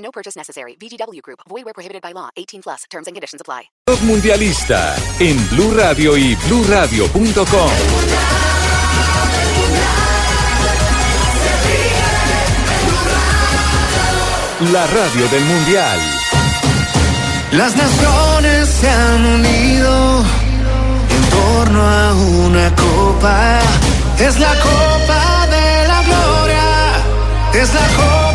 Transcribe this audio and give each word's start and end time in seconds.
No 0.00 0.10
purchase 0.10 0.36
necessary. 0.36 0.76
VGW 0.76 1.22
Group. 1.22 1.40
Void 1.48 1.64
where 1.64 1.74
prohibited 1.74 2.02
by 2.02 2.12
law. 2.12 2.30
18 2.36 2.62
plus. 2.62 2.84
Terms 2.90 3.06
and 3.06 3.14
conditions 3.14 3.40
apply. 3.40 3.70
Mundialista 4.02 4.96
en 5.18 5.36
Blue 5.50 5.74
Radio 5.74 6.16
y 6.16 6.34
BlueRadio.com. 6.46 7.70
La 14.72 14.86
radio 14.86 15.28
del 15.28 15.44
Mundial. 15.44 15.98
Las 17.52 17.74
naciones 17.76 18.68
se 18.68 18.88
han 18.88 19.26
unido 19.26 20.24
en 21.08 21.30
torno 21.30 21.82
a 21.82 22.14
una 22.14 22.74
copa. 22.76 23.60
Es 24.18 24.38
la 24.38 24.54
copa 24.60 25.46
de 25.46 25.88
la 25.88 26.02
gloria. 26.02 26.62
Es 27.54 27.74
la 27.74 27.86
copa 27.96 28.29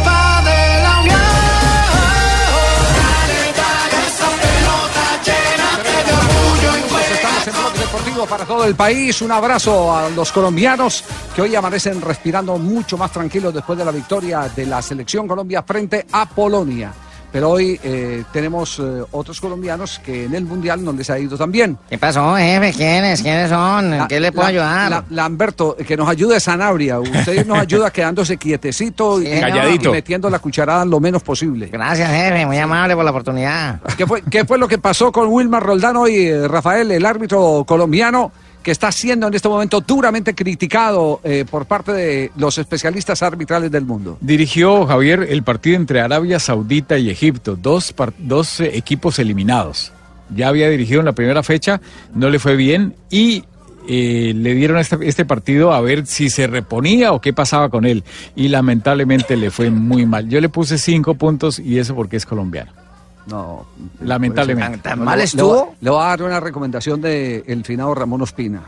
Para 8.30 8.46
todo 8.46 8.66
el 8.66 8.76
país. 8.76 9.22
Un 9.22 9.32
abrazo 9.32 9.96
a 9.96 10.10
los 10.10 10.32
colombianos 10.32 11.04
que 11.36 11.44
hoy 11.44 11.56
amanecen 11.56 12.02
respirando 12.02 12.58
mucho 12.58 12.98
más 12.98 13.12
tranquilos 13.12 13.54
después 13.54 13.78
de 13.78 13.86
la 13.86 13.92
victoria 13.92 14.50
de 14.56 14.66
la 14.66 14.82
selección 14.82 15.28
Colombia 15.28 15.64
frente 15.64 16.06
a 16.12 16.26
Polonia. 16.26 16.92
Pero 17.32 17.50
hoy 17.50 17.80
eh, 17.84 18.24
tenemos 18.32 18.80
eh, 18.80 19.04
otros 19.12 19.42
colombianos 19.42 20.00
que 20.00 20.24
en 20.26 20.36
el 20.36 20.46
Mundial 20.46 20.84
no 20.84 20.94
les 20.94 21.10
ha 21.10 21.20
ido 21.20 21.38
tan 21.38 21.52
bien. 21.52 21.78
¿Qué 21.90 21.98
pasó, 21.98 22.36
jefe? 22.38 22.72
¿Quiénes? 22.72 23.22
¿Quiénes 23.22 23.50
son? 23.50 23.94
¿En 23.94 24.08
qué 24.08 24.20
le 24.20 24.32
puedo 24.32 24.44
La- 24.44 24.50
ayudar? 24.50 24.90
la- 24.90 25.04
Lamberto, 25.10 25.76
que 25.76 25.98
nos 25.98 26.08
ayude 26.08 26.40
Sanabria. 26.40 27.00
Usted 27.00 27.46
nos 27.46 27.58
ayuda 27.58 27.92
quedándose 27.92 28.38
quietecito 28.38 29.22
y, 29.22 29.26
Calladito. 29.40 29.90
y 29.90 29.94
metiendo 29.94 30.30
la 30.30 30.40
cucharada 30.40 30.86
lo 30.86 31.00
menos 31.00 31.24
posible. 31.24 31.68
Gracias, 31.68 32.10
jefe. 32.10 32.46
Muy 32.46 32.58
amable 32.58 32.96
por 32.96 33.04
la 33.04 33.12
oportunidad. 33.12 33.82
¿Qué 33.98 34.08
fue, 34.08 34.22
qué 34.24 34.46
fue 34.46 34.58
lo 34.58 34.68
que 34.68 34.78
pasó 34.78 35.12
con 35.12 35.28
Wilmar 35.28 35.64
Roldán 35.64 35.96
y 36.10 36.28
eh, 36.28 36.48
Rafael, 36.48 36.90
el 36.92 37.06
árbitro 37.06 37.64
colombiano, 37.68 38.32
que 38.66 38.72
está 38.72 38.92
siendo 38.92 39.28
en 39.28 39.34
este 39.36 39.48
momento 39.48 39.80
duramente 39.80 40.34
criticado 40.34 41.22
eh, 41.24 41.46
por 41.48 41.68
parte 41.68 41.92
de 41.94 42.32
los 42.36 42.58
especialistas 42.58 43.22
arbitrales 43.22 43.70
del 43.70 43.86
mundo? 43.86 44.18
Dirigió 44.22 44.88
Javier 44.88 45.28
el 45.30 45.44
partido 45.44 45.76
entre 45.76 46.02
Arabia 46.02 46.40
Saudita 46.40 46.98
y 46.98 47.12
Egipto, 47.12 47.56
dos, 47.56 47.94
dos 48.18 48.60
eh, 48.62 48.76
equipos 48.76 49.20
eliminados. 49.20 49.94
Ya 50.36 50.48
había 50.48 50.68
dirigido 50.68 51.02
en 51.02 51.06
la 51.06 51.14
primera 51.14 51.44
fecha, 51.44 51.80
no 52.16 52.32
le 52.32 52.40
fue 52.40 52.56
bien 52.56 52.96
y 53.12 53.44
eh, 53.88 54.34
le 54.36 54.56
dieron 54.56 54.80
este, 54.80 54.98
este 55.02 55.26
partido 55.26 55.72
a 55.72 55.80
ver 55.82 56.08
si 56.08 56.32
se 56.32 56.48
reponía 56.48 57.12
o 57.12 57.22
qué 57.22 57.34
pasaba 57.34 57.70
con 57.70 57.86
él. 57.86 58.04
Y 58.36 58.48
lamentablemente 58.48 59.38
le 59.38 59.52
fue 59.52 59.70
muy 59.70 60.08
mal. 60.08 60.28
Yo 60.28 60.42
le 60.42 60.50
puse 60.50 60.80
cinco 60.80 61.14
puntos 61.14 61.60
y 61.60 61.78
eso 61.78 61.94
porque 61.94 62.18
es 62.18 62.26
colombiano. 62.26 62.85
No. 63.28 63.66
Lamentablemente. 64.02 64.80
¿Tan 64.80 65.04
mal 65.04 65.20
estuvo? 65.22 65.76
Le, 65.82 65.90
voy 65.90 66.02
a 66.02 66.08
dar 66.08 66.24
una 66.24 66.40
recomendación 66.40 67.02
del 67.02 67.64
finado 67.66 67.94
Ramón 67.96 68.22
Ospina. 68.22 68.62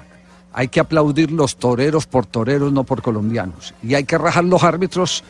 Hay 0.54 0.70
que 0.70 0.80
aplaudir 0.80 1.32
los 1.32 1.58
toreros 1.58 2.08
por 2.08 2.26
toreros, 2.26 2.72
no 2.74 2.84
por 2.84 3.02
colombianos. 3.02 3.74
Y 3.84 3.94
hay 3.94 4.06
que 4.06 4.18
rajar 4.18 4.44
los 4.44 4.64
árbitros 4.64 5.24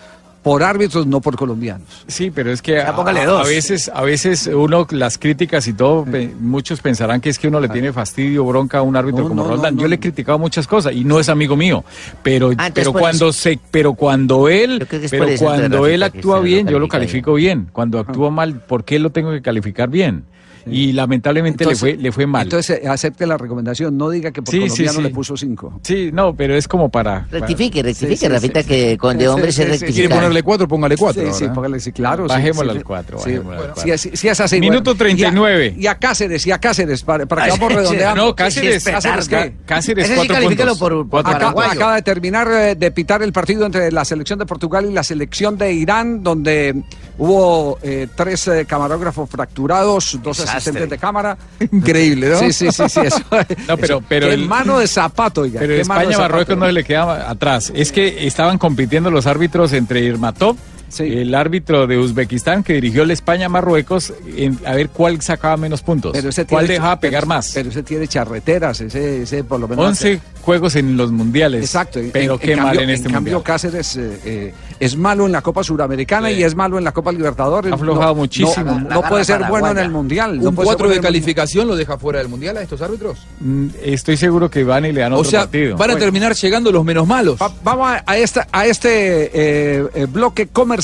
por 0.47 0.63
árbitros, 0.63 1.05
no 1.05 1.19
por 1.19 1.35
colombianos. 1.35 2.05
Sí, 2.07 2.31
pero 2.31 2.51
es 2.51 2.61
que 2.61 2.79
a, 2.79 2.95
póngale 2.95 3.19
a- 3.21 3.25
dos. 3.25 3.45
a 3.45 3.49
veces, 3.49 3.91
a 3.93 4.01
veces 4.01 4.47
uno 4.47 4.87
las 4.91 5.17
críticas 5.17 5.67
y 5.67 5.73
todo, 5.73 6.05
pe- 6.05 6.33
muchos 6.39 6.79
pensarán 6.79 7.19
que 7.19 7.29
es 7.29 7.37
que 7.37 7.47
uno 7.49 7.59
le 7.59 7.67
tiene 7.69 7.91
fastidio, 7.91 8.45
bronca 8.45 8.77
a 8.77 8.81
un 8.81 8.95
árbitro 8.95 9.23
No, 9.23 9.29
como 9.29 9.43
no, 9.43 9.49
Roldán. 9.49 9.75
no, 9.75 9.81
Yo 9.81 9.87
no. 9.87 9.89
le 9.89 9.95
he 9.95 9.99
criticado 9.99 10.39
muchas 10.39 10.65
cosas 10.67 10.93
y 10.93 11.03
no 11.03 11.19
es 11.19 11.27
amigo 11.27 11.57
mío, 11.57 11.83
pero, 12.23 12.51
Ah, 12.57 12.69
pero 12.73 12.93
cuando 12.93 13.29
eso. 13.29 13.33
se, 13.39 13.59
pero 13.71 13.93
cuando 13.93 14.47
él, 14.47 14.87
pero 15.11 15.27
cuando 15.37 15.85
él 15.87 16.01
actúa 16.03 16.39
bien, 16.39 16.67
yo 16.67 16.79
lo 16.79 16.87
califico 16.87 17.33
bien. 17.33 17.67
Cuando 17.73 17.99
actúa 17.99 18.29
mal, 18.31 18.55
¿por 18.61 18.85
qué 18.85 18.99
lo 18.99 19.09
tengo 19.09 19.31
que 19.31 19.41
calificar 19.41 19.89
bien? 19.89 20.23
Y 20.71 20.93
lamentablemente 20.93 21.63
Entonces- 21.63 21.83
le 21.83 21.95
fue, 21.95 22.01
le 22.03 22.11
fue 22.11 22.27
mal. 22.27 22.43
Entonces 22.43 22.81
eh, 22.83 22.87
acepte 22.87 23.25
la 23.27 23.37
recomendación, 23.37 23.97
no 23.97 24.09
diga 24.09 24.31
que 24.31 24.41
por 24.41 24.51
Sí, 24.51 24.61
sí, 24.61 24.67
colombiano 24.67 24.97
sí. 24.97 25.01
le 25.03 25.09
puso 25.09 25.37
cinco. 25.37 25.79
sí, 25.83 26.09
no, 26.13 26.33
pero 26.35 26.55
es 26.55 26.67
como 26.67 26.89
para. 26.89 27.25
para- 27.25 27.27
Rectifique, 27.39 27.81
rectifique, 27.83 28.15
Sí, 28.17 28.25
sí, 28.25 28.27
Rafita, 28.27 28.61
sí. 28.61 28.67
que 28.67 28.97
con 28.97 29.17
de 29.17 29.23
Sí, 29.25 29.27
hombre 29.27 29.51
sí, 29.51 29.57
se 29.57 29.65
rectifica. 29.65 29.93
¿Quiere 29.93 30.09
ponerle 30.15 30.43
cuatro? 30.43 30.67
Póngale 30.67 30.97
cuatro. 30.97 31.21
Sí, 31.21 31.27
ahora, 31.27 31.37
sí, 31.39 31.47
póngale, 31.53 31.79
sí, 31.79 31.91
claro. 31.91 32.27
sí, 32.27 32.33
al 32.33 32.83
cuatro, 32.83 33.19
sí. 33.19 33.31
bajémosle 33.31 33.57
al 33.65 33.73
cuatro. 33.73 33.93
Es 33.93 34.39
así. 34.39 34.59
Minuto 34.59 34.91
bueno. 34.91 34.97
39. 34.99 35.73
Y 35.77 35.79
a, 35.79 35.81
y 35.81 35.87
a 35.87 35.95
Cáceres, 35.95 36.45
y 36.47 36.51
a 36.51 36.59
Cáceres, 36.59 37.03
para, 37.03 37.25
para 37.25 37.45
que 37.45 37.51
vamos 37.51 37.73
redondeando. 37.73 38.25
No, 38.25 38.35
Cáceres, 38.35 38.83
¿Cáceres 38.83 39.27
qué? 39.29 39.53
Cáceres, 39.65 40.05
Ese 40.09 40.21
sí 40.21 40.27
cuatro 40.27 40.75
por- 40.77 41.09
por 41.09 41.23
paraguayo. 41.23 41.71
acaba 41.71 41.95
de 41.95 42.01
terminar 42.01 42.47
eh, 42.51 42.75
de 42.75 42.91
pitar 42.91 43.21
el 43.23 43.31
partido 43.33 43.65
entre 43.65 43.91
la 43.91 44.03
selección 44.05 44.39
de 44.39 44.45
Portugal 44.45 44.85
y 44.89 44.93
la 44.93 45.03
selección 45.03 45.57
de 45.57 45.73
Irán, 45.73 46.23
donde 46.23 46.83
hubo 47.17 47.77
eh, 47.81 48.07
tres 48.15 48.47
eh, 48.47 48.65
camarógrafos 48.67 49.29
fracturados, 49.29 50.19
dos. 50.23 50.39
Asistentes 50.57 50.89
de 50.89 50.97
cámara. 50.97 51.37
Increíble, 51.71 52.29
¿no? 52.29 52.39
Sí, 52.39 52.51
sí, 52.53 52.71
sí, 52.71 52.83
sí. 52.89 52.99
Eso, 53.03 53.21
No, 53.67 53.77
pero- 53.77 54.01
pero 54.07 54.27
Qué 54.27 54.33
el- 54.33 54.47
mano 54.47 54.79
de 54.79 54.87
zapato, 54.87 55.41
oiga. 55.41 55.59
Pero 55.59 55.75
qué 55.75 55.83
mano 55.85 55.99
de 56.01 56.03
España, 56.05 56.17
zapato. 56.17 56.21
Marruecos 56.33 56.57
no 56.57 56.71
le 56.71 56.83
queda 56.83 57.29
atrás. 57.29 57.71
Es 57.75 57.91
que 57.91 58.27
estaban 58.27 58.57
compitiendo 58.57 59.09
los 59.11 59.25
árbitros 59.27 59.73
entre 59.73 60.01
Irmatov, 60.01 60.55
Sí. 60.89 61.03
el 61.03 61.35
árbitro 61.35 61.85
de 61.87 61.97
Uzbekistán 61.97 62.63
que 62.63 62.73
dirigió 62.73 63.05
la 63.05 63.13
España-Marruecos, 63.13 64.13
en- 64.35 64.57
a 64.65 64.73
ver 64.73 64.89
cuál 64.89 65.21
sacaba 65.21 65.57
menos 65.57 65.81
puntos. 65.81 66.11
Pero 66.13 66.29
ese 66.29 66.45
¿Cuál 66.45 66.65
tiene- 66.65 66.75
dejaba 66.75 66.99
pegar 66.99 67.21
pero- 67.21 67.27
más? 67.27 67.51
Pero 67.53 67.69
ese 67.69 67.83
tiene 67.83 68.07
charreteras, 68.07 68.81
ese, 68.81 69.23
ese 69.23 69.43
por 69.43 69.59
lo 69.59 69.67
menos. 69.67 69.85
11 69.85 70.19
juegos 70.41 70.75
en 70.75 70.95
los 70.95 71.11
mundiales. 71.11 71.61
Exacto. 71.61 71.99
en- 71.99 72.11
Pero 72.11 72.33
en- 72.35 72.39
qué 72.39 72.51
en 72.53 72.57
mal 72.59 72.67
cambio, 72.67 72.81
en 72.81 72.89
este 72.89 73.09
cambio, 73.11 73.33
mundial. 73.33 73.43
Cáceres 73.43 73.95
eh, 73.97 74.19
eh, 74.25 74.53
es 74.79 74.95
malo 74.95 75.25
en 75.25 75.31
la 75.33 75.41
Copa 75.41 75.63
Suramericana 75.63 76.31
y 76.31 76.41
es 76.43 76.55
malo 76.55 76.77
en 76.77 76.83
la 76.85 76.91
Copa 76.93 77.11
Libertadores. 77.11 77.71
Ha 77.71 77.75
aflojado 77.75 78.13
No- 78.13 78.15
muchísimo. 78.15 78.65
No, 78.65 78.75
La- 78.75 78.95
no 78.95 79.01
la 79.01 79.09
puede 79.09 79.25
ser 79.25 79.41
bueno 79.49 79.69
en 79.71 79.77
el 79.79 79.89
Mundial. 79.91 80.31
¿Un 80.39 80.39
puede 80.55 80.55
ser 80.55 80.63
4 80.65 80.77
bueno 80.77 80.89
de 80.91 80.95
en 80.97 81.01
calificación 81.03 81.67
lo 81.67 81.75
deja 81.75 81.97
fuera 81.97 82.19
del 82.19 82.29
Mundial 82.29 82.55
a 82.57 82.61
estos 82.61 82.81
árbitros? 82.81 83.17
Mm, 83.41 83.67
Estoy 83.83 84.15
seguro 84.17 84.49
que 84.49 84.63
van 84.63 84.85
y 84.85 84.91
le 84.93 85.01
dan 85.01 85.13
O 85.13 85.17
otro 85.17 85.29
sea, 85.31 85.41
partido. 85.41 85.75
van 85.75 85.89
a 85.89 85.93
Bueno. 85.93 85.99
terminar 86.05 86.33
llegando 86.33 86.71
los 86.71 86.85
menos 86.85 87.05
malos. 87.05 87.37
Va- 87.41 87.51
vamos 87.63 87.89
a, 87.89 88.03
a 88.05 88.17
esta- 88.17 88.47
a 88.51 88.65
este 88.65 89.25
eh, 89.33 89.85
eh, 89.93 90.05
bloque 90.09 90.47
comercial, 90.47 90.76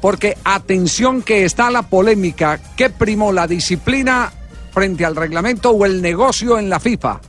porque 0.00 0.36
atención 0.44 1.22
que 1.22 1.44
está 1.44 1.70
la 1.70 1.82
polémica. 1.82 2.58
¿Qué 2.76 2.90
primó 2.90 3.32
la 3.32 3.46
disciplina 3.46 4.32
frente 4.72 5.04
al 5.04 5.16
reglamento 5.16 5.70
o 5.70 5.84
el 5.84 6.00
negocio 6.00 6.58
en 6.58 6.70
la 6.70 6.80
FIFA? 6.80 7.20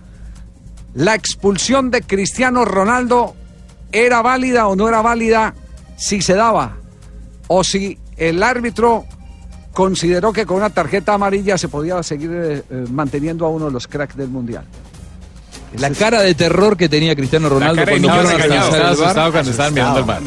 ¿La 0.94 1.16
expulsión 1.16 1.92
de 1.92 2.02
Cristiano 2.02 2.66
Ronaldo 2.66 3.36
era 3.92 4.22
válida 4.22 4.68
o 4.68 4.76
no 4.76 4.88
era 4.88 5.02
válida 5.02 5.54
si 5.98 6.22
se 6.22 6.36
daba? 6.36 6.78
¿O 7.48 7.64
si 7.64 7.98
el 8.18 8.44
árbitro 8.44 9.06
consideró 9.74 10.34
que 10.34 10.46
con 10.46 10.58
una 10.58 10.70
tarjeta 10.70 11.14
amarilla 11.14 11.58
se 11.58 11.68
podía 11.68 12.02
seguir 12.04 12.32
eh, 12.34 12.64
eh, 12.70 12.86
manteniendo 12.90 13.46
a 13.46 13.50
uno 13.50 13.66
de 13.66 13.72
los 13.72 13.88
cracks 13.88 14.16
del 14.16 14.30
Mundial? 14.30 14.66
La 15.78 15.90
cara 15.92 16.22
de 16.22 16.36
terror 16.36 16.76
que 16.76 16.90
tenía 16.90 17.16
Cristiano 17.16 17.48
Ronaldo 17.48 17.84
cuando 17.84 18.08
estaba 18.08 18.96
fueron 18.96 19.20
a 19.20 19.32
cuando 19.32 19.52
estaban 19.52 19.74
mirando 19.74 20.00
el 20.00 20.06
bar. 20.06 20.22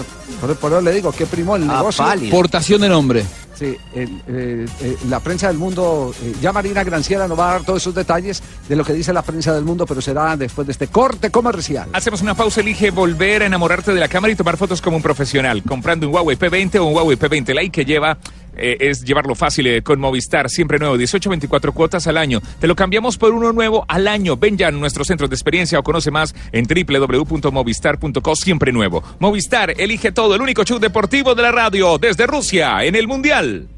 Por, 0.47 0.56
por 0.56 0.72
eso 0.72 0.81
le 0.81 0.93
digo, 0.93 1.12
¿qué 1.12 1.27
primó 1.27 1.56
el 1.56 1.69
Ah, 1.71 1.78
negocio? 1.78 2.05
pálido. 2.05 2.31
Portación 2.37 2.81
de 2.82 2.88
nombre. 2.88 3.25
Sí, 3.55 3.77
el, 3.94 4.21
eh, 4.27 4.66
eh, 4.80 4.97
la 5.09 5.21
prensa 5.21 5.47
del 5.47 5.59
mundo, 5.59 6.13
eh, 6.22 6.34
ya 6.42 6.53
Marina 6.53 6.83
Granciera 6.83 7.28
nos 7.28 7.39
va 7.39 7.51
a 7.51 7.53
dar 7.53 7.63
todos 7.65 7.80
esos 7.83 7.95
detalles 7.95 8.42
de 8.69 8.74
lo 8.74 8.84
que 8.84 8.92
dice 8.92 9.13
la 9.13 9.22
prensa 9.22 9.54
del 9.54 9.65
mundo, 9.65 9.86
pero 9.86 10.01
será 10.01 10.36
después 10.36 10.66
de 10.66 10.72
este 10.72 10.89
corte 10.89 11.30
comercial. 11.30 11.89
Hacemos 11.92 12.21
una 12.21 12.34
pausa, 12.34 12.60
elige 12.63 12.91
volver 12.91 13.42
a 13.42 13.47
enamorarte 13.47 13.95
de 13.95 14.01
la 14.01 14.09
cámara 14.09 14.33
y 14.33 14.36
tomar 14.36 14.57
fotos 14.57 14.83
como 14.83 14.97
un 14.97 15.03
profesional, 15.04 15.63
comprando 15.63 16.09
un 16.09 16.15
Huawei 16.15 16.36
P20 16.36 16.80
o 16.80 16.84
un 16.86 16.95
Huawei 16.95 17.16
P20 17.16 17.54
Lite 17.54 17.71
que 17.71 17.84
lleva 17.84 18.19
eh, 18.56 18.77
es 18.80 19.04
llevarlo 19.04 19.34
fácil 19.34 19.66
eh, 19.66 19.83
con 19.83 20.01
Movistar, 20.01 20.48
siempre 20.51 20.78
nuevo, 20.78 20.97
18, 20.97 21.30
24 21.30 21.72
cuotas 21.72 22.06
al 22.06 22.16
año. 22.16 22.41
Te 22.60 22.66
lo 22.66 22.77
cambiamos 22.77 23.18
por 23.18 23.33
uno 23.33 23.53
nuevo 23.53 23.84
al 23.89 24.09
año. 24.09 24.36
Ven 24.36 24.56
ya 24.56 24.68
a 24.68 24.71
nuestros 24.71 25.06
centros 25.06 25.30
de 25.30 25.36
experiencia 25.36 25.78
o 25.78 25.83
conoce 25.83 26.10
más 26.10 26.34
en 26.53 26.66
www.movistar.co, 26.66 28.36
siempre 28.36 28.72
nuevo. 28.72 29.03
Movistar, 29.18 29.74
elige 29.80 30.12
todo, 30.12 30.34
el 30.34 30.42
único 30.42 30.65
show 30.65 30.78
deportivo 30.78 31.34
de 31.34 31.42
la 31.42 31.53
radio 31.53 31.98
desde 31.98 32.27
Rusia 32.27 32.84
en 32.84 32.95
el 32.95 33.06
Mundial. 33.09 33.68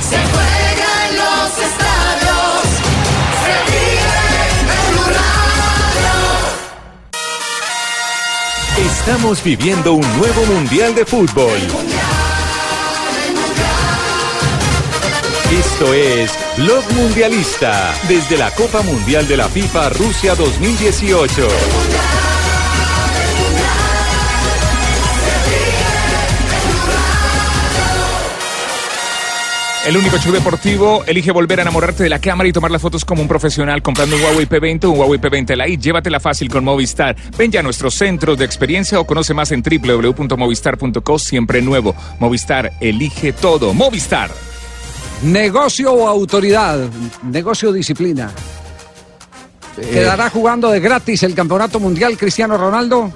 Se 0.00 0.16
juega 0.16 1.08
en 1.08 1.16
los 1.16 1.58
estadios. 1.58 2.62
Se 3.42 3.54
vive 3.72 4.26
en 4.60 4.96
Radio. 5.14 6.16
Estamos 8.90 9.42
viviendo 9.42 9.94
un 9.94 10.18
nuevo 10.18 10.44
Mundial 10.46 10.94
de 10.94 11.04
Fútbol. 11.04 11.58
Esto 15.58 15.94
es 15.94 16.38
Blog 16.58 16.84
Mundialista 16.92 17.94
desde 18.08 18.36
la 18.36 18.50
Copa 18.50 18.82
Mundial 18.82 19.26
de 19.26 19.38
la 19.38 19.48
FIFA 19.48 19.88
Rusia 19.88 20.34
2018. 20.34 21.48
El 29.86 29.96
único 29.96 30.18
show 30.18 30.32
deportivo 30.32 31.04
elige 31.06 31.30
volver 31.30 31.60
a 31.60 31.62
enamorarte 31.62 32.02
de 32.02 32.10
la 32.10 32.18
cámara 32.18 32.48
y 32.48 32.52
tomar 32.52 32.70
las 32.70 32.82
fotos 32.82 33.04
como 33.04 33.22
un 33.22 33.28
profesional 33.28 33.80
comprando 33.80 34.16
un 34.16 34.22
Huawei 34.22 34.46
P20 34.46 34.84
o 34.84 34.90
un 34.90 34.98
Huawei 34.98 35.18
P20 35.18 35.56
Lite. 35.56 35.82
Llévatela 35.82 36.20
fácil 36.20 36.50
con 36.50 36.64
Movistar. 36.64 37.16
Ven 37.38 37.50
ya 37.50 37.60
a 37.60 37.62
nuestros 37.62 37.94
centros 37.94 38.36
de 38.36 38.44
experiencia 38.44 39.00
o 39.00 39.06
conoce 39.06 39.32
más 39.32 39.52
en 39.52 39.62
www.movistar.co. 39.62 41.18
Siempre 41.18 41.62
nuevo. 41.62 41.94
Movistar, 42.18 42.72
elige 42.80 43.32
todo. 43.32 43.72
Movistar. 43.72 44.30
Negocio 45.22 45.92
o 45.92 46.08
autoridad, 46.08 46.78
negocio 47.22 47.70
o 47.70 47.72
disciplina. 47.72 48.30
¿Quedará 49.76 50.30
jugando 50.30 50.70
de 50.70 50.80
gratis 50.80 51.22
el 51.22 51.34
campeonato 51.34 51.80
mundial 51.80 52.16
Cristiano 52.16 52.56
Ronaldo? 52.56 53.12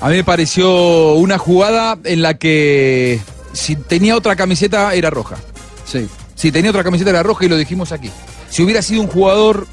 A 0.00 0.08
mí 0.08 0.16
me 0.16 0.24
pareció 0.24 1.14
una 1.14 1.38
jugada 1.38 1.98
en 2.04 2.22
la 2.22 2.34
que 2.34 3.20
si 3.52 3.76
tenía 3.76 4.16
otra 4.16 4.36
camiseta 4.36 4.94
era 4.94 5.10
roja. 5.10 5.36
Sí. 5.84 6.08
Si 6.34 6.52
tenía 6.52 6.70
otra 6.70 6.84
camiseta 6.84 7.10
era 7.10 7.22
roja 7.22 7.44
y 7.44 7.48
lo 7.48 7.56
dijimos 7.56 7.92
aquí. 7.92 8.10
Si 8.50 8.62
hubiera 8.62 8.82
sido 8.82 9.02
un 9.02 9.08
jugador 9.08 9.66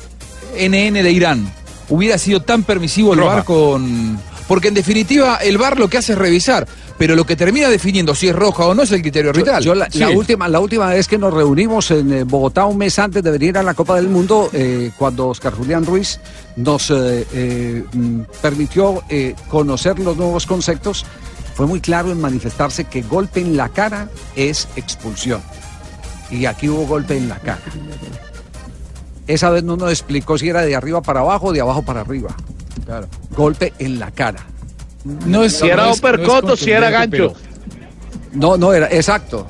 NN 0.56 0.94
de 0.94 1.12
Irán, 1.12 1.51
hubiera 1.89 2.18
sido 2.18 2.41
tan 2.41 2.63
permisivo 2.63 3.13
el 3.13 3.19
Roja. 3.19 3.36
VAR 3.36 3.44
con... 3.45 4.19
Porque 4.47 4.68
en 4.69 4.74
definitiva 4.74 5.38
el 5.38 5.57
VAR 5.57 5.79
lo 5.79 5.89
que 5.89 5.97
hace 5.97 6.13
es 6.13 6.18
revisar, 6.18 6.68
pero 6.98 7.16
lo 7.16 7.25
que 7.25 7.36
termina 7.36 7.69
definiendo 7.69 8.13
si 8.16 8.28
es 8.28 8.36
roja 8.36 8.66
o 8.68 8.74
no 8.75 8.84
es 8.84 8.92
el 8.92 9.01
criterio 9.01 9.31
arbitral. 9.31 9.63
yo 9.63 9.74
la, 9.75 9.88
la 9.94 10.07
Sí. 10.10 10.16
última, 10.16 10.48
la 10.48 10.60
última 10.60 10.88
vez 10.88 11.07
que 11.07 11.18
nos 11.18 11.34
reunimos 11.34 11.90
en 11.92 12.13
eh, 12.13 12.24
Bogotá 12.24 12.66
un 12.66 12.78
mes 12.78 12.98
antes 13.00 13.24
de 13.24 13.31
venir 13.31 13.57
a 13.57 13.63
la 13.63 13.74
Copa 13.74 13.95
del 13.95 14.07
Mundo, 14.10 14.50
eh, 14.54 14.92
cuando 14.98 15.28
Oscar 15.30 15.54
Julián 15.54 15.86
Ruiz 15.86 16.19
nos 16.56 16.92
eh, 16.92 17.25
eh, 17.34 17.84
mm, 17.94 18.19
permitió 18.42 19.04
conocer 19.50 20.00
los 20.00 20.16
nuevos 20.18 20.45
conceptos, 20.45 21.06
fue 21.56 21.66
muy 21.68 21.81
claro 21.81 22.12
en 22.12 22.19
manifestarse 22.22 22.86
que 22.86 23.01
golpe 23.04 23.39
en 23.42 23.57
la 23.57 23.69
cara 23.69 24.10
es 24.36 24.68
expulsión. 24.75 25.42
Y 26.31 26.46
aquí 26.46 26.68
hubo 26.69 26.86
golpe 26.88 27.16
en 27.18 27.30
la 27.30 27.38
cara. 27.39 27.62
Esa 29.28 29.50
vez 29.50 29.63
no 29.63 29.78
nos 29.78 29.89
explicó 29.92 30.38
si 30.38 30.50
era 30.50 30.62
de 30.63 30.75
arriba 30.75 31.01
para 31.01 31.22
abajo 31.22 31.48
o 31.48 31.54
de 31.54 31.62
abajo 31.62 31.81
para 31.84 32.01
arriba. 32.01 32.36
Claro. 32.86 33.07
Golpe 33.36 33.72
en 33.80 34.00
la 34.00 34.12
cara. 34.12 34.46
No 35.03 35.44
es, 35.44 35.57
Si 35.57 35.67
era 35.67 35.91
uppercut 35.91 36.44
no 36.44 36.51
o 36.51 36.53
es 36.53 36.59
si 36.59 36.71
era 36.71 36.89
gancho. 36.89 37.33
No, 38.33 38.57
no 38.57 38.73
era, 38.73 38.88
exacto. 38.88 39.45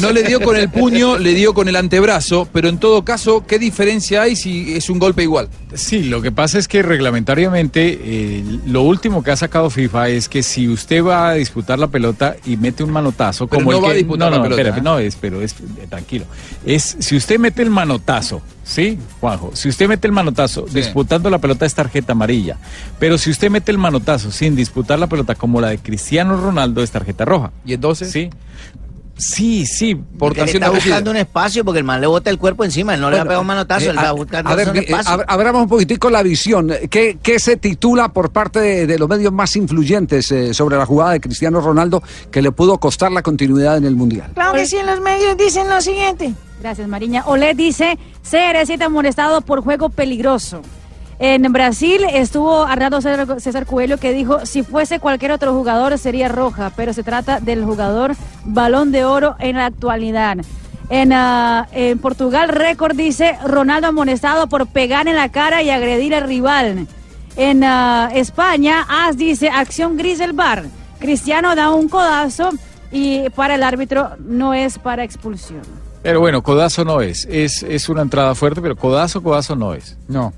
No 0.00 0.12
le 0.12 0.22
dio 0.22 0.40
con 0.40 0.56
el 0.56 0.68
puño, 0.70 1.18
le 1.18 1.34
dio 1.34 1.54
con 1.54 1.68
el 1.68 1.76
antebrazo, 1.76 2.48
pero 2.52 2.68
en 2.68 2.78
todo 2.78 3.04
caso, 3.04 3.44
¿qué 3.46 3.58
diferencia 3.58 4.22
hay 4.22 4.36
si 4.36 4.74
es 4.74 4.88
un 4.90 4.98
golpe 4.98 5.22
igual? 5.22 5.48
Sí, 5.74 6.04
lo 6.04 6.22
que 6.22 6.30
pasa 6.32 6.58
es 6.58 6.68
que 6.68 6.82
reglamentariamente 6.82 7.98
eh, 8.02 8.44
lo 8.66 8.82
último 8.82 9.22
que 9.22 9.30
ha 9.30 9.36
sacado 9.36 9.70
FIFA 9.70 10.08
es 10.10 10.28
que 10.28 10.42
si 10.42 10.68
usted 10.68 11.02
va 11.04 11.30
a 11.30 11.34
disputar 11.34 11.78
la 11.78 11.88
pelota 11.88 12.36
y 12.44 12.56
mete 12.56 12.84
un 12.84 12.92
manotazo, 12.92 13.46
Pero 13.46 13.60
como 13.64 13.72
no 13.72 13.78
el 13.78 13.84
va 13.84 13.90
a 13.90 13.94
disputar 13.94 14.30
no, 14.30 14.36
la 14.36 14.42
pelota, 14.42 14.78
¿eh? 14.78 14.80
no 14.82 14.98
es, 14.98 15.16
pero 15.16 15.40
es 15.42 15.52
eh, 15.52 15.86
tranquilo. 15.88 16.24
Es 16.64 16.96
si 17.00 17.16
usted 17.16 17.38
mete 17.38 17.62
el 17.62 17.70
manotazo, 17.70 18.42
sí, 18.62 18.98
Juanjo, 19.20 19.50
si 19.54 19.68
usted 19.68 19.88
mete 19.88 20.06
el 20.06 20.12
manotazo 20.12 20.66
Sí. 20.68 20.74
disputando 20.76 21.30
la 21.30 21.38
pelota 21.38 21.66
es 21.66 21.74
tarjeta 21.74 22.12
amarilla, 22.12 22.56
pero 22.98 23.18
si 23.18 23.30
usted 23.30 23.50
mete 23.50 23.70
el 23.72 23.78
manotazo 23.78 24.30
sin 24.30 24.54
disputar 24.56 24.98
la 24.98 25.06
pelota 25.08 25.34
como 25.34 25.60
la 25.60 25.68
de 25.68 25.78
Cristiano 25.78 26.40
Ronaldo 26.40 26.82
es 26.82 26.90
tarjeta 26.90 27.24
roja. 27.24 27.50
¿Y 27.64 27.72
entonces? 27.74 28.10
Sí. 28.10 28.30
Sí, 29.16 29.64
sí. 29.64 29.94
Por 29.94 30.34
le 30.36 30.42
acción 30.42 30.62
está 30.62 30.74
buscando 30.74 31.10
un 31.12 31.16
espacio 31.16 31.64
porque 31.64 31.78
el 31.78 31.84
man 31.84 32.00
le 32.00 32.06
bota 32.08 32.30
el 32.30 32.38
cuerpo 32.38 32.64
encima, 32.64 32.94
él 32.94 33.00
no 33.00 33.10
le 33.10 33.16
va 33.16 33.22
a 33.22 33.26
pegar 33.26 33.40
un 33.40 33.46
manotazo, 33.46 33.86
Eh, 33.86 33.90
él 33.90 33.96
va 33.96 34.08
a 34.08 34.12
buscar 34.12 34.46
a 34.46 34.54
ver, 34.56 34.70
un 34.70 34.76
eh, 34.76 34.80
espacio. 34.80 35.12
ab- 35.18 35.24
abramos 35.28 35.62
un 35.62 35.68
poquitico 35.68 36.10
la 36.10 36.22
visión. 36.22 36.72
¿Qué, 36.90 37.18
qué 37.22 37.38
se 37.38 37.56
titula 37.56 38.08
por 38.08 38.30
parte 38.30 38.58
de, 38.60 38.86
de 38.88 38.98
los 38.98 39.08
medios 39.08 39.32
más 39.32 39.54
influyentes 39.56 40.30
eh, 40.32 40.52
sobre 40.52 40.76
la 40.76 40.84
jugada 40.86 41.12
de 41.12 41.20
Cristiano 41.20 41.60
Ronaldo 41.60 42.02
que 42.30 42.42
le 42.42 42.50
pudo 42.50 42.78
costar 42.78 43.12
la 43.12 43.22
continuidad 43.22 43.76
en 43.76 43.84
el 43.84 43.94
Mundial? 43.94 44.30
Claro 44.34 44.52
que 44.54 44.66
sí, 44.66 44.76
en 44.76 44.86
los 44.86 45.00
medios 45.00 45.36
dicen 45.36 45.68
lo 45.70 45.80
siguiente. 45.80 46.34
Gracias, 46.60 46.88
Mariña. 46.88 47.22
Oled 47.26 47.54
dice, 47.54 47.98
CR7 48.28 48.82
amonestado 48.82 49.42
por 49.42 49.60
juego 49.62 49.90
peligroso. 49.90 50.62
En 51.18 51.52
Brasil 51.52 52.02
estuvo 52.10 52.64
Arnaldo 52.64 53.00
César, 53.00 53.40
César 53.40 53.66
Coelho 53.66 53.98
que 53.98 54.12
dijo, 54.12 54.44
si 54.46 54.62
fuese 54.62 54.98
cualquier 54.98 55.32
otro 55.32 55.52
jugador 55.52 55.96
sería 55.98 56.28
roja, 56.28 56.72
pero 56.74 56.92
se 56.92 57.02
trata 57.02 57.40
del 57.40 57.64
jugador 57.64 58.16
balón 58.44 58.90
de 58.90 59.04
oro 59.04 59.36
en 59.38 59.56
la 59.56 59.66
actualidad. 59.66 60.38
En, 60.90 61.12
ah, 61.12 61.68
en 61.72 61.98
Portugal, 61.98 62.48
récord 62.48 62.96
dice 62.96 63.38
Ronaldo 63.44 63.88
amonestado 63.88 64.48
por 64.48 64.66
pegar 64.66 65.08
en 65.08 65.16
la 65.16 65.30
cara 65.30 65.62
y 65.62 65.70
agredir 65.70 66.14
al 66.14 66.24
rival. 66.24 66.86
En 67.36 67.64
ah, 67.64 68.10
España, 68.12 68.84
As 68.88 69.16
dice 69.16 69.48
acción 69.48 69.96
gris 69.96 70.18
del 70.18 70.32
bar. 70.32 70.64
Cristiano 70.98 71.54
da 71.54 71.70
un 71.70 71.88
codazo 71.88 72.50
y 72.92 73.28
para 73.30 73.54
el 73.54 73.62
árbitro 73.62 74.10
no 74.18 74.52
es 74.52 74.78
para 74.78 75.04
expulsión. 75.04 75.62
Pero 76.02 76.20
bueno, 76.20 76.42
codazo 76.42 76.84
no 76.84 77.00
es. 77.00 77.26
Es, 77.30 77.62
es 77.62 77.88
una 77.88 78.02
entrada 78.02 78.34
fuerte, 78.34 78.60
pero 78.60 78.76
codazo, 78.76 79.22
codazo 79.22 79.56
no 79.56 79.74
es. 79.74 79.96
No. 80.06 80.34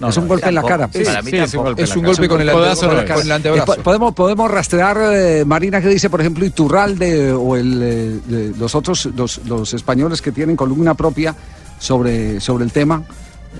No, 0.00 0.08
es 0.10 0.16
un 0.16 0.28
golpe 0.28 0.48
en 0.48 0.54
la 0.54 0.62
cara. 0.62 0.88
Sí, 0.92 1.02
Para 1.04 1.22
mí 1.22 1.30
sí, 1.32 1.36
es 1.38 1.54
un 1.54 1.62
golpe, 1.64 1.80
en 1.82 1.84
Es 1.84 1.90
la 1.90 1.96
un 1.96 2.02
cara. 2.02 2.12
golpe 2.12 2.28
con 2.28 2.40
el 2.40 2.48
Eh, 2.48 3.32
antebrazo. 3.32 3.66
po- 3.74 3.82
podemos, 3.82 4.14
podemos 4.14 4.50
rastrear, 4.50 4.96
eh, 5.12 5.44
Marina, 5.44 5.80
que 5.80 5.88
dice, 5.88 6.08
por 6.08 6.20
ejemplo, 6.20 6.44
Iturralde 6.44 7.32
o 7.32 7.56
el, 7.56 7.80
eh, 7.82 8.52
los 8.58 8.74
otros, 8.76 9.06
los, 9.16 9.40
los 9.46 9.74
españoles 9.74 10.22
que 10.22 10.30
tienen 10.30 10.54
columna 10.54 10.94
propia 10.94 11.34
sobre, 11.80 12.40
sobre 12.40 12.64
el 12.64 12.70
tema. 12.72 13.02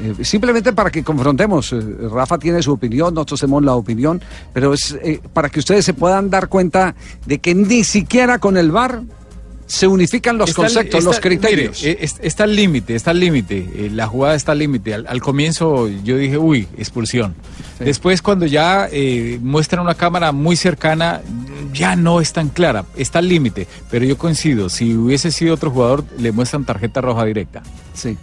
Eh, 0.00 0.24
simplemente 0.24 0.72
para 0.72 0.90
que 0.90 1.02
confrontemos. 1.02 1.72
Eh, 1.72 1.80
Rafa 2.12 2.38
tiene 2.38 2.62
su 2.62 2.72
opinión, 2.72 3.14
nosotros 3.14 3.40
tenemos 3.40 3.64
la 3.64 3.74
opinión, 3.74 4.20
pero 4.52 4.72
es 4.74 4.96
eh, 5.02 5.20
para 5.32 5.48
que 5.48 5.58
ustedes 5.58 5.84
se 5.84 5.94
puedan 5.94 6.30
dar 6.30 6.48
cuenta 6.48 6.94
de 7.26 7.38
que 7.38 7.54
ni 7.54 7.82
siquiera 7.82 8.38
con 8.38 8.56
el 8.56 8.70
VAR 8.70 9.00
se 9.68 9.86
unifican 9.86 10.36
los 10.38 10.50
Está- 10.50 10.62
conceptos, 10.62 10.98
está- 10.98 11.10
los 11.10 11.20
criterios. 11.20 11.80
mire, 11.82 11.98
está 12.02 12.42
al 12.44 12.56
límite, 12.56 12.94
está 12.96 13.12
al 13.12 13.20
límite. 13.20 13.58
eh, 13.58 13.90
la 13.92 14.06
jugada 14.08 14.34
está 14.34 14.52
al 14.52 14.58
límite. 14.58 14.94
Al, 14.94 15.06
al 15.06 15.20
comienzo 15.20 15.88
yo 16.02 16.16
dije, 16.16 16.36
uy, 16.38 16.66
expulsión. 16.76 17.34
Después, 17.78 18.20
cuando 18.22 18.46
ya 18.46 18.88
eh, 18.90 19.38
muestran 19.40 19.82
una 19.82 19.94
cámara 19.94 20.32
muy 20.32 20.56
cercana, 20.56 21.20
ya 21.72 21.94
no 21.94 22.20
es 22.20 22.32
tan 22.32 22.48
clara. 22.48 22.84
Está 22.96 23.20
al 23.20 23.28
límite. 23.28 23.68
Pero 23.90 24.04
yo 24.04 24.18
coincido, 24.18 24.68
si 24.68 24.94
hubiese 24.96 25.30
sido 25.30 25.54
otro 25.54 25.70
jugador, 25.70 26.04
le 26.18 26.32
muestran 26.32 26.64
tarjeta 26.64 27.00
roja 27.00 27.24
directa. 27.24 27.62
Sí. 27.94 28.16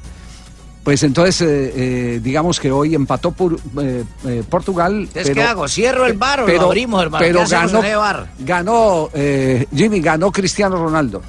Pues 0.85 1.01
entonces, 1.01 1.41
eh, 1.41 1.73
eh, 1.75 2.19
digamos 2.23 2.59
que 2.59 2.71
hoy 2.71 2.93
empató 2.93 3.31
por, 3.31 3.55
eh, 3.81 4.03
eh, 4.27 4.43
Portugal. 4.47 4.93
Entonces, 5.07 5.31
¿qué 5.31 5.41
hago? 5.41 5.67
¿Cierro 5.67 6.05
el 6.05 6.13
bar 6.13 6.41
o 6.41 6.47
lo 6.47 6.61
abrimos, 6.61 7.01
hermano? 7.01 7.25
Pero 7.25 7.39
¿Qué 7.39 7.43
hacemos 7.55 7.71
ganó, 7.83 7.97
bar? 7.99 8.27
ganó 8.39 9.09
eh, 9.15 9.65
Jimmy, 9.75 9.99
ganó 9.99 10.31
Cristiano 10.31 10.75
Ronaldo. 10.77 11.23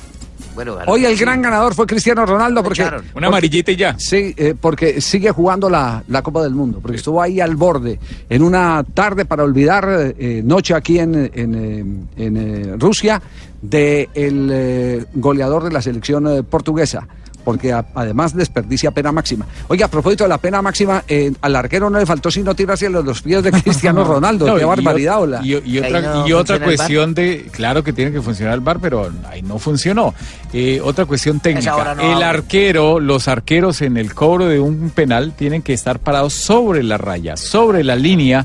Bueno, 0.54 0.74
ganó. 0.74 0.92
Hoy 0.92 1.06
el 1.06 1.16
Sí. 1.16 1.20
gran 1.24 1.40
ganador 1.40 1.74
fue 1.74 1.86
Cristiano 1.86 2.26
Ronaldo 2.26 2.62
porque... 2.62 2.82
Una 2.82 3.00
porque- 3.14 3.26
amarillita 3.26 3.72
y 3.72 3.76
ya. 3.76 3.94
Sí, 3.98 4.34
eh, 4.36 4.54
porque 4.60 5.00
sigue 5.00 5.30
jugando 5.30 5.70
la, 5.70 6.04
la 6.08 6.20
Copa 6.20 6.42
del 6.42 6.52
Mundo, 6.54 6.80
porque 6.82 6.98
estuvo 6.98 7.22
ahí 7.22 7.40
al 7.40 7.56
borde, 7.56 7.98
en 8.28 8.42
una 8.42 8.84
tarde 8.92 9.24
para 9.24 9.42
olvidar, 9.42 10.14
eh, 10.18 10.42
noche 10.44 10.74
aquí 10.74 10.98
en, 10.98 11.14
en, 11.14 12.08
en, 12.16 12.36
eh, 12.36 12.74
Rusia, 12.78 13.22
de 13.62 14.10
el 14.12 14.50
eh, 14.52 15.04
goleador 15.14 15.64
de 15.64 15.72
la 15.72 15.80
selección 15.80 16.26
eh, 16.28 16.42
portuguesa. 16.42 17.08
Porque 17.46 17.72
a- 17.72 17.84
además 17.94 18.34
desperdicia 18.34 18.90
pena 18.90 19.12
máxima. 19.12 19.46
Oye, 19.68 19.84
a 19.84 19.88
propósito 19.88 20.24
de 20.24 20.28
la 20.30 20.38
pena 20.38 20.60
máxima, 20.62 21.04
eh, 21.06 21.32
al 21.40 21.54
arquero 21.54 21.88
no 21.88 21.96
le 22.00 22.04
faltó 22.04 22.28
sino 22.28 22.56
tirarse 22.56 22.86
a 22.86 22.90
los 22.90 23.22
pies 23.22 23.40
de 23.44 23.52
Cristiano 23.52 24.02
Ronaldo. 24.04 24.48
No, 24.48 24.56
Qué 24.56 24.62
y 24.62 24.64
barbaridad, 24.64 25.20
hola. 25.22 25.40
Y, 25.44 25.54
otra, 25.78 26.00
no 26.00 26.26
y 26.26 26.32
otra 26.32 26.58
cuestión 26.58 27.14
de, 27.14 27.46
claro 27.52 27.84
que 27.84 27.92
tiene 27.92 28.10
que 28.10 28.20
funcionar 28.20 28.54
el 28.54 28.60
bar, 28.62 28.80
pero 28.80 29.08
ahí 29.30 29.42
no 29.42 29.60
funcionó. 29.60 30.12
Eh, 30.52 30.80
otra 30.82 31.04
cuestión 31.06 31.38
técnica. 31.38 31.76
hora 31.76 31.94
no 31.94 32.16
el 32.16 32.20
arquero, 32.24 32.98
los 32.98 33.28
arqueros 33.28 33.80
en 33.80 33.96
el 33.96 34.12
cobro 34.12 34.46
de 34.46 34.58
un 34.58 34.90
penal 34.90 35.32
tienen 35.36 35.62
que 35.62 35.72
estar 35.72 36.00
parados 36.00 36.32
sobre 36.32 36.82
la 36.82 36.98
raya, 36.98 37.36
sobre 37.36 37.84
la 37.84 37.94
línea. 37.94 38.44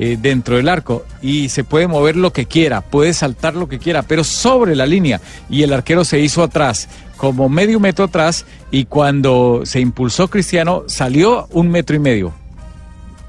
Eh, 0.00 0.16
dentro 0.20 0.56
del 0.56 0.68
arco 0.68 1.04
y 1.20 1.48
se 1.48 1.64
puede 1.64 1.88
mover 1.88 2.14
lo 2.14 2.32
que 2.32 2.46
quiera, 2.46 2.82
puede 2.82 3.12
saltar 3.12 3.56
lo 3.56 3.68
que 3.68 3.80
quiera, 3.80 4.02
pero 4.02 4.22
sobre 4.22 4.76
la 4.76 4.86
línea 4.86 5.20
y 5.50 5.64
el 5.64 5.72
arquero 5.72 6.04
se 6.04 6.20
hizo 6.20 6.44
atrás, 6.44 6.88
como 7.16 7.48
medio 7.48 7.80
metro 7.80 8.04
atrás 8.04 8.46
y 8.70 8.84
cuando 8.84 9.62
se 9.64 9.80
impulsó 9.80 10.28
Cristiano 10.28 10.84
salió 10.86 11.48
un 11.50 11.68
metro 11.68 11.96
y 11.96 11.98
medio. 11.98 12.32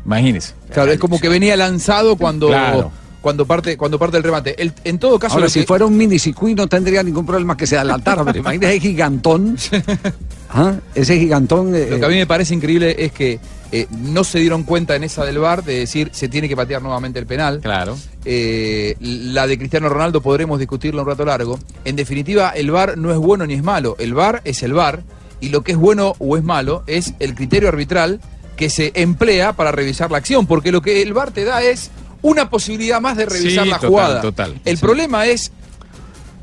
Imagínese. 0.05 0.53
Claro, 0.71 0.91
es 0.91 0.99
como 0.99 1.19
que 1.19 1.27
venía 1.27 1.55
lanzado 1.55 2.15
cuando, 2.15 2.47
Claro. 2.47 2.91
Cuando, 3.21 3.45
parte, 3.45 3.75
cuando 3.77 3.99
parte 3.99 4.17
el 4.17 4.23
remate. 4.23 4.61
El- 4.61 4.73
en 4.83 4.97
todo 4.99 5.19
caso, 5.19 5.35
Ahora, 5.35 5.49
si 5.49 5.61
que- 5.61 5.65
fuera 5.65 5.85
un 5.85 5.95
minicircuit 5.97 6.55
no 6.57 6.67
tendría 6.67 7.03
ningún 7.03 7.25
problema 7.25 7.55
que 7.57 7.67
se 7.67 7.77
adelantara, 7.77 8.23
pero 8.23 8.39
imagínese 8.39 8.79
gigantón. 8.79 9.57
¿Ah? 10.49 10.75
Ese 10.95 11.17
gigantón. 11.19 11.75
eh, 11.75 11.87
Lo 11.89 11.99
que 11.99 12.05
a 12.05 12.09
mí 12.09 12.15
me 12.15 12.25
parece 12.27 12.53
increíble 12.55 12.95
es 12.97 13.11
que 13.11 13.39
eh, 13.71 13.85
no 13.91 14.23
se 14.23 14.39
dieron 14.39 14.63
cuenta 14.63 14.95
en 14.95 15.03
esa 15.03 15.23
del 15.23 15.37
VAR 15.37 15.63
de 15.63 15.75
decir 15.79 16.09
se 16.11 16.27
tiene 16.27 16.49
que 16.49 16.55
patear 16.55 16.81
nuevamente 16.81 17.19
el 17.19 17.27
penal. 17.27 17.59
Claro. 17.61 17.95
Eh, 18.25 18.95
la 18.99 19.45
de 19.45 19.57
Cristiano 19.59 19.89
Ronaldo 19.89 20.21
podremos 20.21 20.57
discutirla 20.57 21.01
un 21.03 21.07
rato 21.07 21.23
largo. 21.25 21.59
En 21.85 21.95
definitiva, 21.95 22.49
el 22.49 22.71
VAR 22.71 22.97
no 22.97 23.11
es 23.11 23.17
bueno 23.17 23.45
ni 23.45 23.53
es 23.53 23.63
malo. 23.63 23.95
El 23.99 24.13
VAR 24.15 24.41
es 24.43 24.63
el 24.63 24.73
VAR 24.73 25.03
y 25.39 25.49
lo 25.49 25.61
que 25.61 25.73
es 25.73 25.77
bueno 25.77 26.15
o 26.17 26.35
es 26.35 26.43
malo 26.43 26.83
es 26.87 27.13
el 27.19 27.35
criterio 27.35 27.69
arbitral 27.69 28.19
que 28.55 28.69
se 28.71 28.91
emplea 28.95 29.53
para 29.53 29.71
revisar 29.71 30.09
la 30.11 30.17
acción, 30.17 30.47
porque 30.47 30.71
lo 30.71 30.81
que 30.81 31.01
el 31.03 31.13
VAR 31.13 31.31
te 31.31 31.43
da 31.45 31.61
es 31.61 31.91
una 32.21 32.49
posibilidad 32.49 32.99
más 33.01 33.17
de 33.17 33.25
revisar 33.25 33.63
Sí, 33.63 33.69
la 33.69 33.75
total, 33.77 33.89
jugada. 33.89 34.21
total. 34.21 34.61
el 34.65 34.77
Sí. 34.77 34.81
problema 34.81 35.25
es 35.25 35.51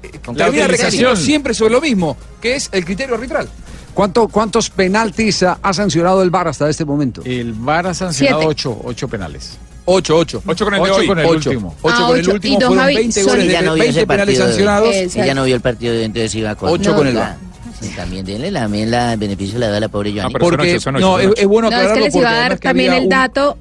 eh, 0.02 0.10
La 0.12 0.20
termina 0.20 0.64
utilización. 0.64 0.68
recayendo 0.70 1.16
siempre 1.16 1.54
sobre 1.54 1.72
lo 1.72 1.80
mismo, 1.80 2.16
que 2.40 2.54
es 2.56 2.68
el 2.72 2.84
criterio 2.84 3.14
arbitral. 3.14 3.48
¿cuánto, 3.94 4.28
¿Cuántos 4.28 4.68
penaltis 4.70 5.42
ha 5.42 5.58
ha 5.62 5.72
sancionado 5.72 6.22
el 6.22 6.30
VAR 6.30 6.48
hasta 6.48 6.68
este 6.68 6.84
momento? 6.84 7.22
El 7.24 7.52
VAR 7.54 7.86
ha 7.88 7.94
sancionado 7.94 8.40
Siete. 8.40 8.50
ocho, 8.50 8.80
ocho 8.84 9.08
penales. 9.08 9.58
8, 9.88 10.16
8. 10.16 10.42
Ocho 10.46 10.64
con 10.64 10.74
el 10.74 10.80
Ocho 10.80 10.94
hoy. 10.96 11.06
con 11.06 11.18
el 11.20 11.26
Ocho. 11.26 11.50
último. 11.50 11.74
Ocho 11.80 11.94
Ah, 11.96 12.06
con 12.08 12.18
el 12.18 12.28
último 12.28 12.56
fueron 12.60 12.78
Javi, 12.78 12.94
20 12.96 13.22
son- 13.22 13.30
goles 13.30 13.46
de 13.48 13.54
no 13.62 13.62
vio 13.74 13.82
20 13.84 13.98
ese 14.00 14.06
penales 14.06 14.38
sancionados. 14.38 14.94
Ella 14.94 15.34
no 15.34 15.44
vio 15.44 15.54
el 15.54 15.60
partido 15.60 15.94
de 15.94 16.04
entonces 16.04 16.34
iba 16.34 16.54
con. 16.56 16.70
Ocho 16.70 16.94
con 16.96 17.06
el 17.06 17.14
la- 17.14 17.20
VAR. 17.20 17.36
sí, 17.80 17.88
también 17.94 18.26
denle 18.26 18.50
la, 18.50 18.60
también 18.62 18.90
la 18.90 19.14
beneficio 19.16 19.58
le 19.60 19.68
da 19.68 19.78
la 19.78 19.88
pobre 19.88 20.10
Joanny. 20.12 20.32
pero 20.32 20.44
son 20.44 20.56
Porque 20.56 20.72
ocho, 20.72 20.80
son 20.80 20.96
ocho, 20.96 21.06
no, 21.06 21.12
son 21.12 21.20
es, 21.20 21.26
ocho. 21.28 21.40
es 21.42 21.46
bueno 21.46 21.70
No, 21.70 21.76
es 21.76 21.78
que 21.78 21.82
aclararlo 21.86 22.04
les 22.06 22.14
iba 22.16 22.30
a 22.30 22.34
dar 22.34 22.58
también 22.58 22.92
el 22.94 23.02
un- 23.04 23.08
dato, 23.08 23.58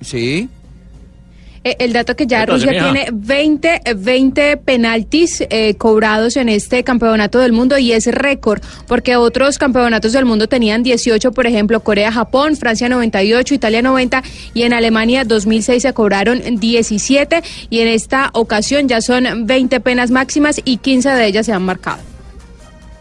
Sí. 0.00 0.48
Eh, 1.64 1.76
el 1.80 1.92
dato 1.92 2.16
que 2.16 2.26
ya 2.26 2.40
Entonces, 2.40 2.68
Rusia 2.68 2.82
mija. 2.82 2.92
tiene 2.92 3.10
20, 3.12 3.80
eh, 3.84 3.94
20 3.94 4.56
penaltis 4.58 5.42
eh, 5.48 5.74
cobrados 5.74 6.36
en 6.36 6.48
este 6.48 6.84
campeonato 6.84 7.38
del 7.38 7.52
mundo 7.52 7.78
y 7.78 7.92
es 7.92 8.06
récord, 8.06 8.62
porque 8.86 9.16
otros 9.16 9.58
campeonatos 9.58 10.12
del 10.12 10.24
mundo 10.24 10.48
tenían 10.48 10.82
18, 10.82 11.32
por 11.32 11.46
ejemplo, 11.46 11.80
Corea, 11.80 12.12
Japón, 12.12 12.56
Francia 12.56 12.88
98, 12.88 13.54
Italia 13.54 13.82
90 13.82 14.22
y 14.54 14.62
en 14.62 14.72
Alemania 14.72 15.24
2006 15.24 15.82
se 15.82 15.92
cobraron 15.92 16.40
17 16.58 17.42
y 17.70 17.80
en 17.80 17.88
esta 17.88 18.30
ocasión 18.32 18.88
ya 18.88 19.00
son 19.00 19.46
20 19.46 19.80
penas 19.80 20.10
máximas 20.10 20.60
y 20.64 20.78
15 20.78 21.10
de 21.10 21.26
ellas 21.26 21.46
se 21.46 21.52
han 21.52 21.62
marcado. 21.62 21.98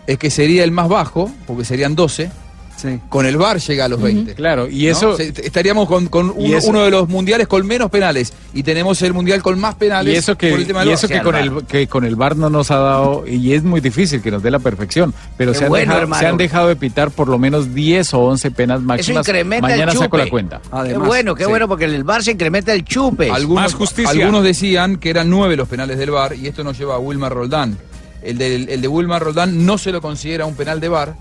Es 0.07 0.17
que 0.17 0.29
sería 0.29 0.63
el 0.63 0.71
más 0.71 0.87
bajo, 0.87 1.29
porque 1.45 1.65
serían 1.65 1.95
12. 1.95 2.31
Sí. 2.77 2.99
Con 3.09 3.25
el 3.25 3.37
VAR 3.37 3.57
llega 3.59 3.85
a 3.85 3.87
los 3.89 3.99
20. 4.01 4.35
Claro, 4.35 4.67
y 4.69 4.85
¿no? 4.85 4.91
eso. 4.91 5.17
Se- 5.17 5.33
estaríamos 5.43 5.87
con, 5.87 6.07
uno, 6.11 6.57
eso- 6.57 6.69
uno 6.69 6.83
de 6.83 6.91
los 6.91 7.09
mundiales 7.09 7.47
con 7.47 7.65
menos 7.65 7.89
penales 7.89 8.31
y 8.53 8.61
tenemos 8.63 9.01
el 9.01 9.13
mundial 9.13 9.41
con 9.41 9.59
más 9.59 9.73
penales 9.75 10.13
Y 10.13 10.17
eso 10.17 10.37
que, 10.37 10.51
por 10.51 10.59
el 10.59 10.67
tema 10.67 10.85
y 10.85 10.89
eso 10.91 11.07
VAR. 11.07 11.17
que 11.17 11.23
con 11.23 11.35
el 11.35 11.65
que 11.65 11.87
con 11.87 12.05
el 12.05 12.15
VAR 12.15 12.37
no 12.37 12.49
nos 12.51 12.69
ha 12.69 12.77
dado 12.77 13.25
y 13.27 13.53
es 13.53 13.63
muy 13.63 13.81
difícil 13.81 14.21
que 14.21 14.29
nos 14.29 14.43
dé 14.43 14.51
la 14.51 14.59
perfección, 14.59 15.13
pero 15.37 15.53
Qué 15.53 15.57
se 15.57 15.63
han, 15.65 15.69
bueno, 15.69 15.81
dejado, 15.85 16.01
hermano. 16.03 16.19
se 16.21 16.27
han 16.27 16.37
dejado 16.37 16.67
de 16.67 16.75
pitar 16.75 17.09
por 17.09 17.27
lo 17.27 17.39
menos 17.39 17.73
10 17.73 18.13
o 18.13 18.19
11 18.19 18.51
penas 18.51 18.79
máximas. 18.81 19.27
incrementa 19.27 19.67
Mañana 19.67 19.91
el 19.91 19.97
saco 19.97 20.17
la 20.17 20.29
cuenta. 20.29 20.59
Qué 20.61 20.69
Además, 20.71 21.07
bueno, 21.07 21.33
qué 21.35 21.43
sí. 21.45 21.49
bueno, 21.49 21.67
porque 21.67 21.85
el 21.85 22.03
bar 22.03 22.21
se 22.23 22.31
incrementa 22.33 22.73
el 22.73 22.85
chupe. 22.85 23.31
algunos, 23.31 23.63
Más 23.63 23.73
justicia. 23.73 24.11
algunos 24.11 24.43
decían 24.43 24.97
que 24.97 25.09
eran 25.09 25.29
nueve 25.31 25.55
los 25.55 25.67
penales 25.67 25.97
del 25.97 26.11
VAR 26.11 26.35
y 26.35 26.45
esto 26.47 26.63
nos 26.63 26.77
lleva 26.77 26.93
a 26.93 26.99
Wilmar 26.99 27.33
Roldán. 27.33 27.75
El 28.21 28.37
de, 28.37 28.55
el 28.55 28.81
de 28.81 28.87
Wilmar 28.87 29.23
Roldán 29.23 29.65
no 29.65 29.77
se 29.79 29.91
lo 29.91 29.99
considera 30.01 30.45
un 30.45 30.55
penal 30.55 30.79
de 30.79 30.89
VAR 30.89 31.15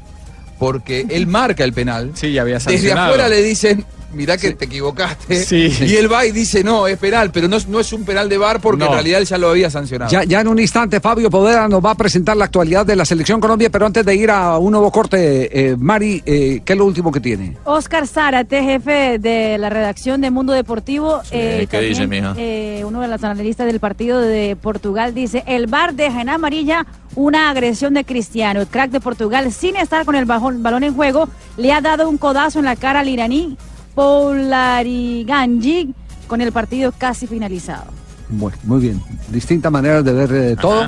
porque 0.59 1.07
él 1.11 1.27
marca 1.27 1.65
el 1.65 1.73
penal. 1.73 2.13
Sí, 2.15 2.33
ya 2.33 2.43
había 2.43 2.55
Desde 2.57 2.71
sancionado. 2.73 3.07
afuera 3.13 3.29
le 3.29 3.43
dicen, 3.43 3.85
mirá 4.17 4.37
que 4.37 4.53
te 4.55 4.65
equivocaste. 4.65 5.45
Sí. 5.45 5.71
Y 5.81 5.95
él 5.97 6.11
va 6.13 6.27
y 6.27 6.33
dice, 6.33 6.65
no, 6.65 6.87
es 6.87 6.99
penal, 6.99 7.31
pero 7.33 7.47
no, 7.49 7.57
es- 7.57 7.69
no 7.69 7.79
es 7.79 7.93
un 7.93 8.05
penal 8.05 8.29
de 8.29 8.39
VAR 8.39 8.61
porque 8.61 8.81
No. 8.81 8.87
en 8.87 8.93
realidad 8.93 9.21
él 9.21 9.27
ya 9.27 9.39
lo 9.39 9.51
había 9.51 9.71
sancionado. 9.71 10.11
Ya, 10.11 10.25
ya 10.25 10.41
en 10.41 10.49
un 10.49 10.59
instante 10.59 11.01
Fabio 11.01 11.31
Podera 11.31 11.69
nos 11.69 11.85
va 11.85 11.93
a 11.93 11.95
presentar 11.95 12.37
la 12.37 12.47
actualidad 12.47 12.85
de 12.87 12.97
la 12.97 13.05
Selección 13.05 13.41
Colombia, 13.41 13.71
pero 13.71 13.87
antes 13.87 14.05
de 14.05 14.15
ir 14.17 14.31
a 14.31 14.59
un 14.59 14.73
nuevo 14.73 14.91
corte, 14.91 15.71
eh, 15.71 15.77
Mari, 15.77 16.23
eh, 16.27 16.63
¿qué 16.65 16.73
es 16.73 16.79
lo 16.79 16.87
último 16.87 17.13
que 17.13 17.21
tiene? 17.21 17.57
Oscar 17.65 18.07
Zárate, 18.07 18.63
jefe 18.63 19.19
de 19.19 19.59
la 19.59 19.69
redacción 19.71 20.21
de 20.21 20.31
Mundo 20.31 20.53
Deportivo, 20.53 21.21
eh, 21.31 21.67
¿qué 21.71 21.81
dice, 21.81 22.01
también, 22.03 22.25
mija? 22.25 22.35
eh, 22.39 22.83
uno 22.87 23.01
de 23.01 23.09
los 23.09 23.23
analistas 23.23 23.67
del 23.67 23.81
partido 23.81 24.21
de 24.21 24.57
Portugal, 24.57 25.15
dice, 25.15 25.45
el 25.47 25.67
VAR 25.67 25.95
deja 25.95 26.21
en 26.23 26.29
amarilla 26.31 26.87
una 27.15 27.51
agresión 27.51 27.95
de 27.95 28.05
Cristiano. 28.05 28.61
El 28.61 28.67
crack 28.67 28.91
de 28.91 29.01
Portugal, 29.01 29.51
sin 29.53 29.77
estar 29.77 30.05
con 30.05 30.15
el 30.17 30.27
bajón- 30.27 30.63
balón 30.63 30.85
en 30.85 30.95
juego, 30.95 31.29
le 31.57 31.73
ha 31.73 31.81
dado 31.81 32.09
un 32.09 32.19
codazo 32.19 32.59
en 32.59 32.65
la 32.67 32.77
cara 32.77 33.01
al 33.01 33.09
iraní 33.09 33.57
Polariganji 33.97 35.93
con 36.27 36.41
el 36.43 36.53
partido 36.53 36.93
casi 36.93 37.27
finalizado. 37.27 37.87
Bueno, 38.29 38.57
muy 38.65 38.81
bien. 38.81 39.03
Distintas 39.29 39.73
maneras 39.73 40.05
de 40.05 40.13
ver 40.13 40.33
eh, 40.33 40.57
todo, 40.61 40.87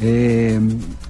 eh, 0.00 0.60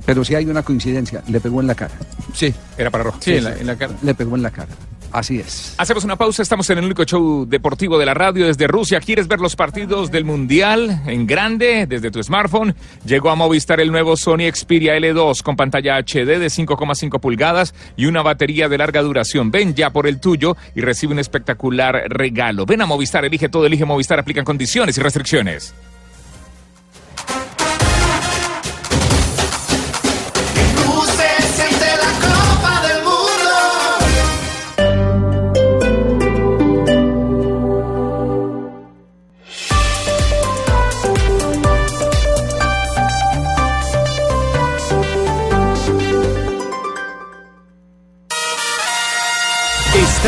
pero 0.06 0.24
sí 0.24 0.34
hay 0.36 0.46
una 0.46 0.62
coincidencia. 0.62 1.22
Le 1.28 1.40
pegó 1.40 1.60
en 1.60 1.66
la 1.66 1.74
cara. 1.74 1.94
Sí. 2.32 2.54
Era 2.78 2.90
para 2.90 3.04
rojo. 3.04 3.18
Sí, 3.20 3.34
en 3.34 3.44
la, 3.44 3.56
en 3.56 3.66
la 3.66 3.76
cara. 3.76 3.92
Le 4.02 4.14
pegó 4.14 4.36
en 4.36 4.42
la 4.42 4.50
cara. 4.50 4.70
Así 5.12 5.38
es. 5.38 5.74
Hacemos 5.76 6.04
una 6.04 6.16
pausa, 6.16 6.42
estamos 6.42 6.68
en 6.70 6.78
el 6.78 6.84
único 6.86 7.04
show 7.04 7.44
deportivo 7.46 7.98
de 7.98 8.06
la 8.06 8.14
radio 8.14 8.46
desde 8.46 8.66
Rusia. 8.66 8.98
¿Quieres 9.00 9.28
ver 9.28 9.40
los 9.40 9.56
partidos 9.56 10.10
del 10.10 10.24
Mundial 10.24 11.02
en 11.06 11.26
grande 11.26 11.86
desde 11.86 12.10
tu 12.10 12.22
smartphone? 12.22 12.74
Llegó 13.04 13.30
a 13.30 13.34
Movistar 13.34 13.80
el 13.80 13.92
nuevo 13.92 14.16
Sony 14.16 14.50
Xperia 14.50 14.96
L2 14.96 15.42
con 15.42 15.54
pantalla 15.54 15.98
HD 15.98 16.38
de 16.38 16.46
5,5 16.46 17.20
pulgadas 17.20 17.74
y 17.96 18.06
una 18.06 18.22
batería 18.22 18.68
de 18.68 18.78
larga 18.78 19.02
duración. 19.02 19.50
Ven 19.50 19.74
ya 19.74 19.90
por 19.90 20.06
el 20.06 20.18
tuyo 20.18 20.56
y 20.74 20.80
recibe 20.80 21.12
un 21.12 21.18
espectacular 21.18 22.04
regalo. 22.08 22.64
Ven 22.64 22.80
a 22.80 22.86
Movistar, 22.86 23.24
elige 23.24 23.50
todo, 23.50 23.66
elige 23.66 23.84
Movistar, 23.84 24.18
aplican 24.18 24.44
condiciones 24.44 24.96
y 24.96 25.00
restricciones. 25.02 25.74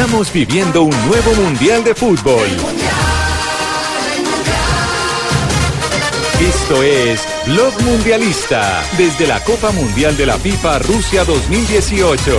Estamos 0.05 0.31
viviendo 0.35 0.83
un 0.83 1.07
nuevo 1.07 1.35
Mundial 1.35 1.83
de 1.83 1.95
Fútbol. 1.95 2.47
Esto 6.39 6.83
es 6.83 7.27
Blog 7.47 7.83
Mundialista 7.85 8.83
desde 8.99 9.27
la 9.27 9.43
Copa 9.43 9.73
Mundial 9.73 10.15
de 10.19 10.27
la 10.27 10.37
FIFA 10.37 10.81
Rusia 10.81 11.25
2018. 11.25 12.37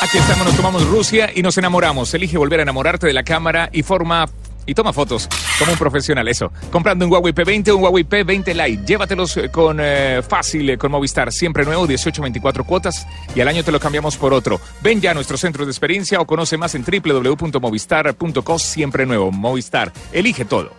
Aquí 0.00 0.16
estamos, 0.16 0.46
nos 0.46 0.56
tomamos 0.56 0.86
Rusia 0.86 1.30
y 1.34 1.42
nos 1.42 1.58
enamoramos. 1.58 2.14
Elige 2.14 2.38
volver 2.38 2.60
a 2.60 2.62
enamorarte 2.62 3.06
de 3.06 3.12
la 3.12 3.24
cámara 3.24 3.68
y 3.74 3.82
forma 3.82 4.24
y 4.68 4.74
toma 4.74 4.92
fotos 4.92 5.28
como 5.58 5.72
un 5.72 5.78
profesional, 5.78 6.28
eso. 6.28 6.52
Comprando 6.70 7.04
un 7.06 7.10
Huawei 7.10 7.34
P20 7.34 7.70
o 7.70 7.76
un 7.76 7.82
Huawei 7.82 8.04
P20 8.04 8.54
Lite. 8.54 8.84
Llévatelos 8.86 9.36
eh, 9.38 9.48
con 9.48 9.78
eh, 9.80 10.20
fácil, 10.26 10.68
eh, 10.70 10.78
con 10.78 10.92
Movistar, 10.92 11.32
siempre 11.32 11.64
nuevo, 11.64 11.86
18, 11.86 12.20
24 12.20 12.64
cuotas 12.64 13.06
y 13.34 13.40
al 13.40 13.48
año 13.48 13.64
te 13.64 13.72
lo 13.72 13.80
cambiamos 13.80 14.16
por 14.18 14.34
otro. 14.34 14.60
Ven 14.82 15.00
ya 15.00 15.12
a 15.12 15.14
nuestro 15.14 15.38
centro 15.38 15.64
de 15.64 15.70
experiencia 15.72 16.20
o 16.20 16.26
conoce 16.26 16.58
más 16.58 16.74
en 16.74 16.84
www.movistar.co, 16.84 18.58
siempre 18.58 19.06
nuevo. 19.06 19.32
Movistar, 19.32 19.90
elige 20.12 20.44
todo. 20.44 20.70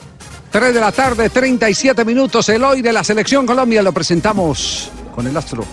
3 0.52 0.74
de 0.74 0.80
la 0.80 0.92
tarde, 0.92 1.30
37 1.30 2.06
minutos. 2.06 2.48
El 2.50 2.64
hoy 2.64 2.84
de 2.84 2.94
la 2.94 3.04
Selección 3.04 3.46
Colombia 3.48 3.82
lo 3.82 3.92
presentamos 3.92 4.92
con 5.16 5.26
el 5.26 5.36
astro. 5.36 5.66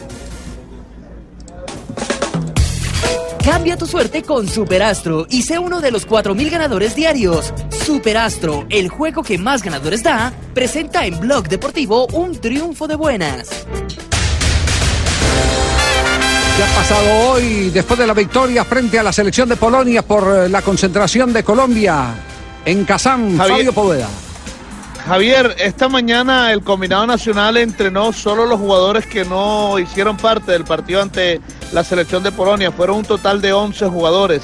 Cambia 3.46 3.76
tu 3.76 3.86
suerte 3.86 4.24
con 4.24 4.48
Superastro 4.48 5.24
y 5.30 5.42
sé 5.42 5.60
uno 5.60 5.80
de 5.80 5.92
los 5.92 6.08
4.000 6.08 6.50
ganadores 6.50 6.96
diarios. 6.96 7.54
Superastro, 7.70 8.66
el 8.70 8.88
juego 8.88 9.22
que 9.22 9.38
más 9.38 9.62
ganadores 9.62 10.02
da, 10.02 10.32
presenta 10.52 11.06
en 11.06 11.20
Blog 11.20 11.48
Deportivo 11.48 12.08
un 12.08 12.40
triunfo 12.40 12.88
de 12.88 12.96
buenas. 12.96 13.48
¿Qué 16.56 16.62
ha 16.64 16.74
pasado 16.74 17.30
hoy 17.30 17.70
después 17.70 18.00
de 18.00 18.08
la 18.08 18.14
victoria 18.14 18.64
frente 18.64 18.98
a 18.98 19.04
la 19.04 19.12
selección 19.12 19.48
de 19.48 19.54
Polonia 19.54 20.02
por 20.02 20.24
eh, 20.24 20.48
la 20.48 20.62
concentración 20.62 21.32
de 21.32 21.44
Colombia 21.44 22.14
en 22.64 22.84
Kazán? 22.84 23.36
Javier. 23.36 23.58
Fabio 23.58 23.72
Poveda. 23.72 24.08
Javier, 25.06 25.54
esta 25.60 25.88
mañana 25.88 26.52
el 26.52 26.64
combinado 26.64 27.06
nacional 27.06 27.56
entrenó 27.58 28.12
solo 28.12 28.44
los 28.44 28.58
jugadores 28.58 29.06
que 29.06 29.24
no 29.24 29.78
hicieron 29.78 30.16
parte 30.16 30.50
del 30.50 30.64
partido 30.64 31.00
ante 31.00 31.40
la 31.72 31.84
selección 31.84 32.24
de 32.24 32.32
Polonia. 32.32 32.72
Fueron 32.72 32.96
un 32.96 33.04
total 33.04 33.40
de 33.40 33.52
11 33.52 33.86
jugadores. 33.86 34.42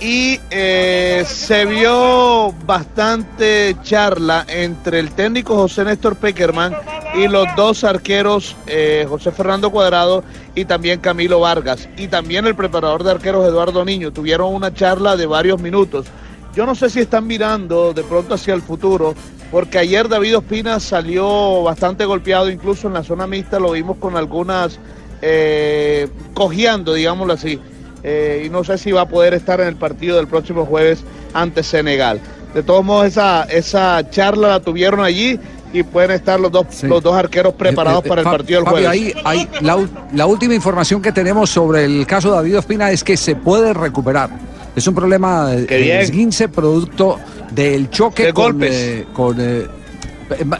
Y 0.00 0.38
eh, 0.52 1.24
se 1.26 1.64
vio 1.64 2.52
bastante 2.64 3.76
charla 3.82 4.46
entre 4.48 5.00
el 5.00 5.10
técnico 5.10 5.56
José 5.56 5.84
Néstor 5.84 6.14
Peckerman 6.14 6.76
y 7.16 7.26
los 7.26 7.48
dos 7.56 7.82
arqueros 7.82 8.54
eh, 8.68 9.04
José 9.08 9.32
Fernando 9.32 9.72
Cuadrado 9.72 10.22
y 10.54 10.64
también 10.64 11.00
Camilo 11.00 11.40
Vargas. 11.40 11.88
Y 11.96 12.06
también 12.06 12.46
el 12.46 12.54
preparador 12.54 13.02
de 13.02 13.10
arqueros 13.10 13.48
Eduardo 13.48 13.84
Niño. 13.84 14.12
Tuvieron 14.12 14.54
una 14.54 14.72
charla 14.72 15.16
de 15.16 15.26
varios 15.26 15.60
minutos. 15.60 16.06
yo 16.54 16.66
no 16.66 16.76
sé 16.76 16.88
si 16.88 17.00
están 17.00 17.26
mirando 17.26 17.92
de 17.92 18.04
pronto 18.04 18.34
hacia 18.34 18.54
el 18.54 18.62
futuro, 18.62 19.16
porque 19.50 19.78
ayer 19.78 20.08
David 20.08 20.38
Ospina 20.38 20.78
salió 20.80 21.62
bastante 21.62 22.04
golpeado, 22.04 22.50
incluso 22.50 22.88
en 22.88 22.94
la 22.94 23.02
zona 23.04 23.26
mixta 23.26 23.58
lo 23.58 23.72
vimos 23.72 23.96
con 23.98 24.16
algunas 24.16 24.78
eh, 25.22 26.08
cojeando, 26.34 26.94
digámoslo 26.94 27.32
así. 27.34 27.58
Eh, 28.04 28.44
y 28.46 28.50
no 28.50 28.62
sé 28.62 28.78
si 28.78 28.92
va 28.92 29.02
a 29.02 29.08
poder 29.08 29.34
estar 29.34 29.60
en 29.60 29.66
el 29.68 29.76
partido 29.76 30.16
del 30.16 30.28
próximo 30.28 30.64
jueves 30.64 31.02
ante 31.34 31.62
Senegal. 31.62 32.20
De 32.54 32.62
todos 32.62 32.84
modos, 32.84 33.06
esa, 33.06 33.42
esa 33.44 34.08
charla 34.10 34.48
la 34.48 34.60
tuvieron 34.60 35.00
allí 35.00 35.38
y 35.72 35.82
pueden 35.82 36.12
estar 36.12 36.38
los 36.40 36.50
dos, 36.50 36.66
los 36.84 37.02
dos 37.02 37.14
arqueros 37.14 37.52
preparados 37.54 38.04
Eh, 38.04 38.06
eh, 38.06 38.08
para 38.08 38.20
el 38.22 38.24
partido 38.28 38.60
del 38.60 38.68
jueves. 38.70 38.88
ahí- 38.88 39.12
ahí, 39.24 39.48
la, 39.60 39.76
la 40.14 40.26
última 40.26 40.54
información 40.54 41.02
que 41.02 41.12
tenemos 41.12 41.50
sobre 41.50 41.84
el 41.84 42.06
caso 42.06 42.30
de 42.30 42.36
David 42.36 42.58
Ospina 42.58 42.90
es 42.90 43.02
que 43.04 43.16
se 43.16 43.34
puede 43.36 43.74
recuperar. 43.74 44.30
Es 44.76 44.86
un 44.86 44.94
problema 44.94 45.48
de 45.48 46.00
esguince 46.00 46.48
producto 46.48 47.18
del 47.52 47.90
choque 47.90 48.24
De 48.26 48.32
con, 48.32 48.44
golpes. 48.52 48.72
eh, 48.72 49.06
con, 49.12 49.36
eh, 49.40 49.66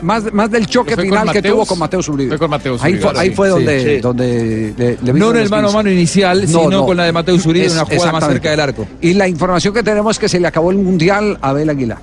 más, 0.03 0.33
más 0.33 0.51
del 0.51 0.67
choque 0.67 0.97
final 0.97 1.31
que 1.31 1.43
tuvo 1.43 1.67
con 1.67 1.79
Mateus 1.79 2.09
Uribe. 2.09 2.31
Fue 2.31 2.39
con 2.39 2.51
Mateus 2.51 2.83
ahí 2.83 2.97
fue, 2.97 3.13
ahí 3.17 3.29
sí. 3.29 3.35
fue 3.35 3.49
Sí, 3.49 3.53
donde, 3.55 3.95
sí. 3.97 4.01
donde 4.01 4.97
le, 5.03 5.13
No 5.13 5.31
en 5.31 5.37
el 5.37 5.51
mano 5.51 5.69
a 5.69 5.73
mano 5.73 5.91
inicial, 5.91 6.47
sino 6.49 6.87
con 6.87 6.97
la 6.97 7.05
de 7.05 7.13
Mateus 7.13 7.45
Uribe 7.47 7.67
en 7.67 7.73
una 7.73 7.85
jugada 7.85 8.13
más 8.13 8.27
cerca 8.27 8.51
del 8.51 8.61
arco. 8.61 8.87
Y 9.01 9.13
la 9.15 9.29
información 9.29 9.75
que 9.75 9.83
tenemos 9.83 10.17
es 10.17 10.21
que 10.21 10.29
se 10.29 10.41
le 10.41 10.47
acabó 10.47 10.71
el 10.71 10.79
mundial 10.79 11.37
a 11.43 11.51
Abel 11.51 11.69
Aguilar. 11.69 11.99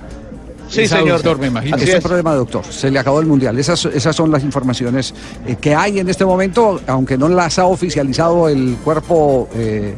Sí, 0.68 0.82
Esa 0.82 0.98
señor. 0.98 1.18
doctor, 1.18 1.38
me 1.38 1.46
imagino. 1.46 1.76
Es 1.76 1.82
un 1.88 1.88
es. 1.96 2.02
problema 2.02 2.34
doctor. 2.34 2.64
Se 2.68 2.90
le 2.90 2.98
acabó 2.98 3.20
el 3.20 3.26
mundial. 3.26 3.56
Esas, 3.56 3.84
esas 3.84 4.16
son 4.16 4.32
las 4.32 4.42
informaciones 4.42 5.14
eh, 5.46 5.56
que 5.60 5.74
hay 5.76 6.00
en 6.00 6.08
este 6.08 6.24
momento, 6.24 6.80
aunque 6.88 7.16
no 7.16 7.28
las 7.28 7.58
ha 7.60 7.66
oficializado 7.66 8.48
el 8.48 8.76
cuerpo. 8.82 9.48
eh, 9.54 9.94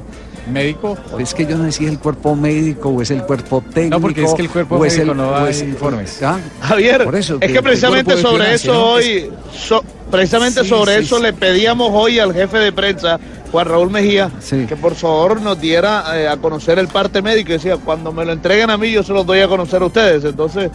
¿Médico? 0.51 0.97
es 1.19 1.35
que 1.35 1.47
yo 1.47 1.57
no 1.57 1.67
es 1.67 1.81
el 1.81 1.99
cuerpo 1.99 2.35
médico 2.37 2.89
o 2.91 3.03
es 3.03 3.11
el 3.11 3.23
cuerpo 3.23 3.63
técnico. 3.73 3.97
No, 3.97 4.01
porque 4.01 4.25
es 4.25 4.35
que 4.35 4.43
el 4.43 4.51
cuerpo 4.51 4.77
o 4.77 4.85
es 4.85 4.95
médico 4.97 5.13
el- 5.13 5.17
no 5.19 5.31
da 5.31 5.51
informes. 5.51 6.23
¿Ah? 6.23 6.39
Javier, 6.63 7.05
Por 7.05 7.17
eso, 7.17 7.39
es 7.41 7.53
que- 7.53 7.63
precisamente 7.63 8.17
sobre 8.17 8.55
eso 8.55 8.87
hoy, 8.93 9.31
so- 9.53 9.85
precisamente 10.11 10.63
Sí, 10.63 10.69
sobre 10.69 10.99
sí, 10.99 11.05
eso 11.05 11.17
sí. 11.17 11.23
le 11.23 11.33
pedíamos 11.33 11.91
hoy 11.93 12.19
al 12.19 12.33
jefe 12.35 12.59
de 12.59 12.73
prensa, 12.73 13.19
Juan 13.53 13.67
Raúl 13.67 13.91
Mejía, 13.91 14.31
que 14.69 14.77
por 14.77 14.95
favor 14.95 15.41
nos 15.41 15.59
diera 15.61 16.05
eh, 16.19 16.29
a 16.29 16.37
conocer 16.37 16.79
el 16.79 16.89
parte 16.89 17.23
médico. 17.23 17.51
Y 17.51 17.53
decía, 17.55 17.77
cuando 17.77 18.13
me 18.13 18.25
lo 18.25 18.33
entreguen 18.33 18.69
a 18.71 18.77
mí, 18.77 18.91
yo 18.91 19.03
se 19.03 19.13
los 19.13 19.25
doy 19.25 19.41
a 19.41 19.49
conocer 19.49 19.81
a 19.83 19.87
ustedes. 19.87 20.25
Entonces, 20.25 20.71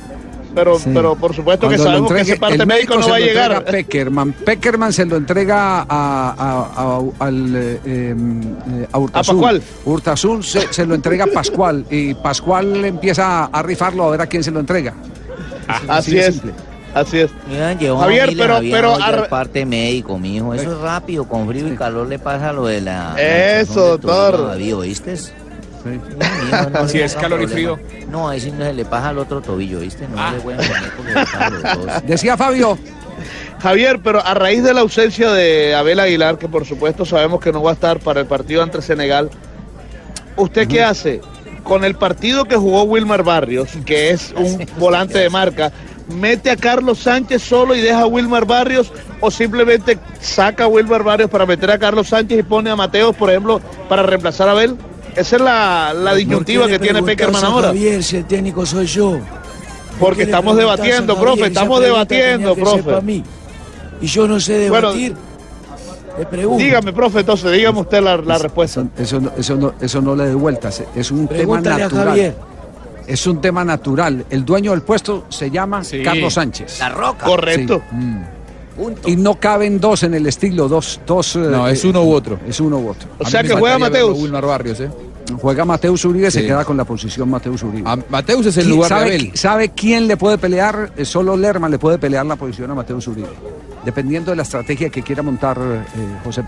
pero, 0.54 0.78
Sí. 0.80 0.90
pero 0.94 1.16
por 1.16 1.34
supuesto 1.36 1.68
que 1.68 1.76
Cuando 1.76 1.84
sabemos 1.84 2.14
que 2.14 2.22
ese 2.22 2.38
parte 2.38 2.56
el 2.58 2.68
médico 2.68 2.98
no 2.98 3.10
va 3.10 3.16
a 3.16 3.20
llegar. 3.20 3.66
Peckerman. 3.66 4.34
Peckerman 4.34 4.94
se 4.94 5.06
lo 5.06 5.18
entrega 5.18 5.82
a, 5.82 5.86
a, 5.90 6.98
a- 6.98 7.26
al, 7.26 7.56
eh, 7.56 7.80
eh, 7.86 8.16
a 8.92 8.98
Hurtasun. 9.00 9.36
Pascual. 9.36 9.62
Hurtasun 9.86 10.44
se, 10.44 10.72
se 10.74 10.86
lo 10.86 10.96
entrega 10.96 11.26
a 11.26 11.28
Pascual 11.28 11.86
y 11.90 12.14
Pascual 12.14 12.84
empieza 12.86 13.46
a 13.46 13.62
rifarlo 13.64 14.06
a 14.06 14.12
ver 14.12 14.22
a 14.22 14.28
quién 14.28 14.44
se 14.44 14.52
lo 14.52 14.60
entrega. 14.60 14.94
Así 15.88 16.18
es. 16.18 16.34
simple. 16.36 16.54
Así 16.94 17.20
es. 17.22 17.32
Llevó 17.80 17.98
Javier, 18.02 18.28
miles, 18.30 18.46
pero- 18.46 18.60
pero 18.62 18.96
ar- 19.02 19.28
parte 19.28 19.66
médico, 19.66 20.20
mijo. 20.20 20.54
Eso 20.54 20.74
es 20.74 20.78
rápido, 20.78 21.28
con 21.28 21.48
frío 21.48 21.68
y 21.68 21.76
calor 21.76 22.08
le 22.08 22.20
pasa 22.20 22.54
lo 22.54 22.68
de 22.68 22.82
la. 22.82 23.16
Eso, 23.18 23.98
la 24.04 24.58
hinchazón 24.60 25.43
doctor. 25.92 25.92
oído, 25.92 26.18
David, 26.18 26.75
¿oíste? 26.75 26.88
Si 26.90 27.00
es 27.02 27.16
calor 27.16 27.42
y 27.42 27.48
frío. 27.48 27.80
No, 28.10 28.30
ahí 28.30 28.40
sí 28.40 28.52
no 28.52 28.66
se 28.66 28.74
le 28.74 28.86
pasa 28.86 29.10
al 29.10 29.20
otro 29.20 29.42
tobillo, 29.42 29.80
¿viste? 29.80 30.08
No 30.08 30.32
le 30.32 30.40
pueden 30.40 30.60
poner 30.98 31.52
los 31.52 31.63
dos. 31.63 32.04
Decía 32.08 32.38
Fabio. 32.38 32.78
Javier, 33.62 34.02
pero 34.04 34.25
a 34.25 34.34
raíz 34.34 34.62
de 34.62 34.74
la 34.74 34.82
ausencia 34.82 35.32
de 35.32 35.74
Abel 35.74 36.00
Aguilar, 36.00 36.38
que 36.38 36.50
por 36.50 36.66
supuesto 36.66 37.06
sabemos 37.06 37.40
que 37.40 37.54
no 37.54 37.63
va 37.63 37.72
a 37.72 37.74
estar 37.75 38.00
para 38.00 38.20
el 38.20 38.28
partido 38.28 38.62
ante 38.62 38.82
Senegal, 38.82 39.30
¿usted 40.36 40.68
qué 40.68 40.84
hace? 40.84 41.22
Con 41.63 41.86
el 41.86 41.96
partido 41.96 42.44
que 42.44 42.58
jugó 42.58 42.84
Wilmar 42.84 43.24
Barrios, 43.24 43.70
que 43.86 44.10
es 44.10 44.34
un 44.36 44.68
volante 44.78 45.18
de 45.18 45.30
marca, 45.30 45.72
¿mete 46.10 46.52
a 46.52 46.58
Carlos 46.58 47.00
Sánchez 47.00 47.42
solo 47.42 47.74
y 47.74 47.80
deja 47.80 48.02
a 48.02 48.06
Wilmar 48.06 48.46
Barrios 48.46 48.92
o 49.22 49.32
simplemente 49.32 49.98
saca 50.20 50.66
a 50.66 50.68
Wilmar 50.68 51.04
Barrios 51.04 51.30
para 51.30 51.46
meter 51.46 51.72
a 51.72 51.80
Carlos 51.80 52.10
Sánchez 52.10 52.40
y 52.40 52.44
pone 52.44 52.70
a 52.70 52.75
Mateos, 52.75 53.16
por 53.16 53.30
ejemplo, 53.30 53.62
para 53.88 54.04
reemplazar 54.04 54.50
a 54.50 54.52
Abel? 54.52 54.75
Esa 55.15 55.36
es 55.36 55.41
la, 55.41 55.93
la 55.93 56.15
disyuntiva 56.15 56.67
que 56.67 56.79
tiene 56.79 57.01
Peckerman 57.03 57.43
ahora. 57.43 57.67
Javier, 57.67 58.03
si 58.03 58.17
el 58.17 58.25
técnico 58.25 58.65
soy 58.65 58.86
yo. 58.88 59.17
Porque 60.00 60.24
estamos 60.24 60.58
debatiendo, 60.58 61.19
profe, 61.19 61.47
estamos 61.47 61.82
debatiendo, 61.82 62.56
profe. 62.56 63.23
Y 64.02 64.08
yo 64.08 64.28
no 64.28 64.39
sé 64.39 64.69
Bueno, 64.69 64.89
debatir. 64.93 65.15
Le 66.17 66.26
pregunto. 66.26 66.63
Dígame, 66.63 66.93
profe, 66.93 67.21
entonces, 67.21 67.52
dígame 67.52 67.80
usted 67.82 68.02
la, 68.02 68.17
la 68.17 68.38
respuesta. 68.38 68.86
Eso, 68.97 69.19
no- 69.19 69.32
eso, 69.38 69.56
no, 69.56 69.73
eso 69.80 70.02
no 70.02 70.15
le 70.15 70.26
dé 70.26 70.34
vueltas. 70.36 70.84
Es 70.95 71.10
un 71.12 71.28
Pregúntale 71.28 71.76
tema 71.76 71.76
a 71.76 71.80
natural. 71.88 72.08
Javier. 72.08 72.36
Es 73.08 73.28
un 73.28 73.41
tema 73.41 73.63
natural. 73.65 74.26
El 74.30 74.45
dueño 74.45 74.71
del 74.71 74.82
puesto 74.82 75.26
se 75.30 75.49
llama 75.49 75.82
Carlos 76.04 76.34
Sánchez. 76.36 76.80
La 76.80 76.89
roca. 76.89 77.26
Correcto. 77.26 77.82
Sí. 77.89 77.95
Y 79.06 79.16
no 79.16 79.40
caben 79.40 79.80
dos 79.80 80.04
en 80.04 80.14
el 80.16 80.26
estilo, 80.28 80.68
dos, 80.68 81.00
dos. 81.06 81.36
No, 81.36 81.68
eh, 81.68 81.74
es 81.74 81.84
uno 81.86 82.04
u 82.04 82.12
otro. 82.14 82.40
Es 82.48 82.60
uno 82.60 82.78
u 82.80 82.90
otro. 82.90 83.08
O 83.20 83.26
sea 83.26 83.44
que 83.44 83.54
juega 83.56 83.78
Mateus. 83.78 84.18
Wilmar 84.20 84.46
Barrios, 84.46 84.80
¿eh? 84.80 84.90
Juega 85.42 85.64
Mateus 85.64 86.04
Uribe, 86.06 86.30
se 86.30 86.42
Sí. 86.42 86.48
queda 86.48 86.66
con 86.66 86.76
la 86.76 86.84
posición 86.84 87.30
Mateus 87.30 87.64
Uribe. 87.64 87.90
A- 87.90 87.98
Mateus 88.10 88.46
es 88.48 88.58
el 88.58 88.66
¿Qui- 88.66 88.70
lugar 88.70 88.90
de 88.90 88.96
¿sabe, 88.96 89.06
Abel. 89.16 89.32
¿Sabe 89.36 89.70
quién 89.70 90.08
le 90.08 90.18
puede 90.18 90.38
pelear? 90.38 90.92
Eh, 90.98 91.06
Solo 91.06 91.38
Lerman 91.38 91.72
le 91.72 91.80
puede 91.80 91.98
pelear 91.98 92.26
la 92.26 92.36
posición 92.36 92.70
a 92.72 92.76
Mateus 92.76 93.08
Uribe. 93.08 93.30
Dependiendo 93.86 94.32
de 94.32 94.38
la 94.38 94.44
estrategia 94.44 94.90
que 94.90 95.02
quiera 95.02 95.22
montar 95.24 95.58
eh, 95.62 95.82
José. 96.24 96.44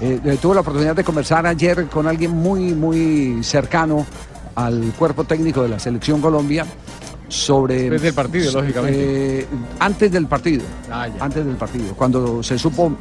Eh, 0.00 0.18
eh, 0.24 0.38
tuve 0.40 0.54
la 0.54 0.60
oportunidad 0.62 0.96
de 0.96 1.04
conversar 1.04 1.46
ayer 1.46 1.86
con 1.88 2.06
alguien 2.06 2.30
muy, 2.30 2.74
muy 2.74 3.42
cercano 3.44 4.06
al 4.54 4.92
cuerpo 4.98 5.24
técnico 5.24 5.62
de 5.62 5.68
la 5.68 5.78
Selección 5.78 6.20
Colombia 6.22 6.64
sobre... 7.30 7.76
Después 7.82 8.02
del 8.02 8.14
partido, 8.14 8.52
lógicamente. 8.60 9.40
eh, 9.40 9.46
antes 9.78 10.12
del 10.12 10.26
partido. 10.26 10.64
Ah. 10.90 11.08
Antes 11.18 11.46
del 11.46 11.56
partido. 11.56 11.94
Cuando 11.94 12.42
se 12.42 12.58
supo, 12.58 12.92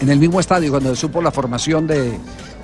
en 0.00 0.08
el 0.08 0.18
mismo 0.20 0.38
estadio, 0.38 0.70
cuando 0.70 0.94
se 0.94 1.00
supo 1.00 1.20
la 1.20 1.32
formación 1.32 1.86
de, 1.88 2.16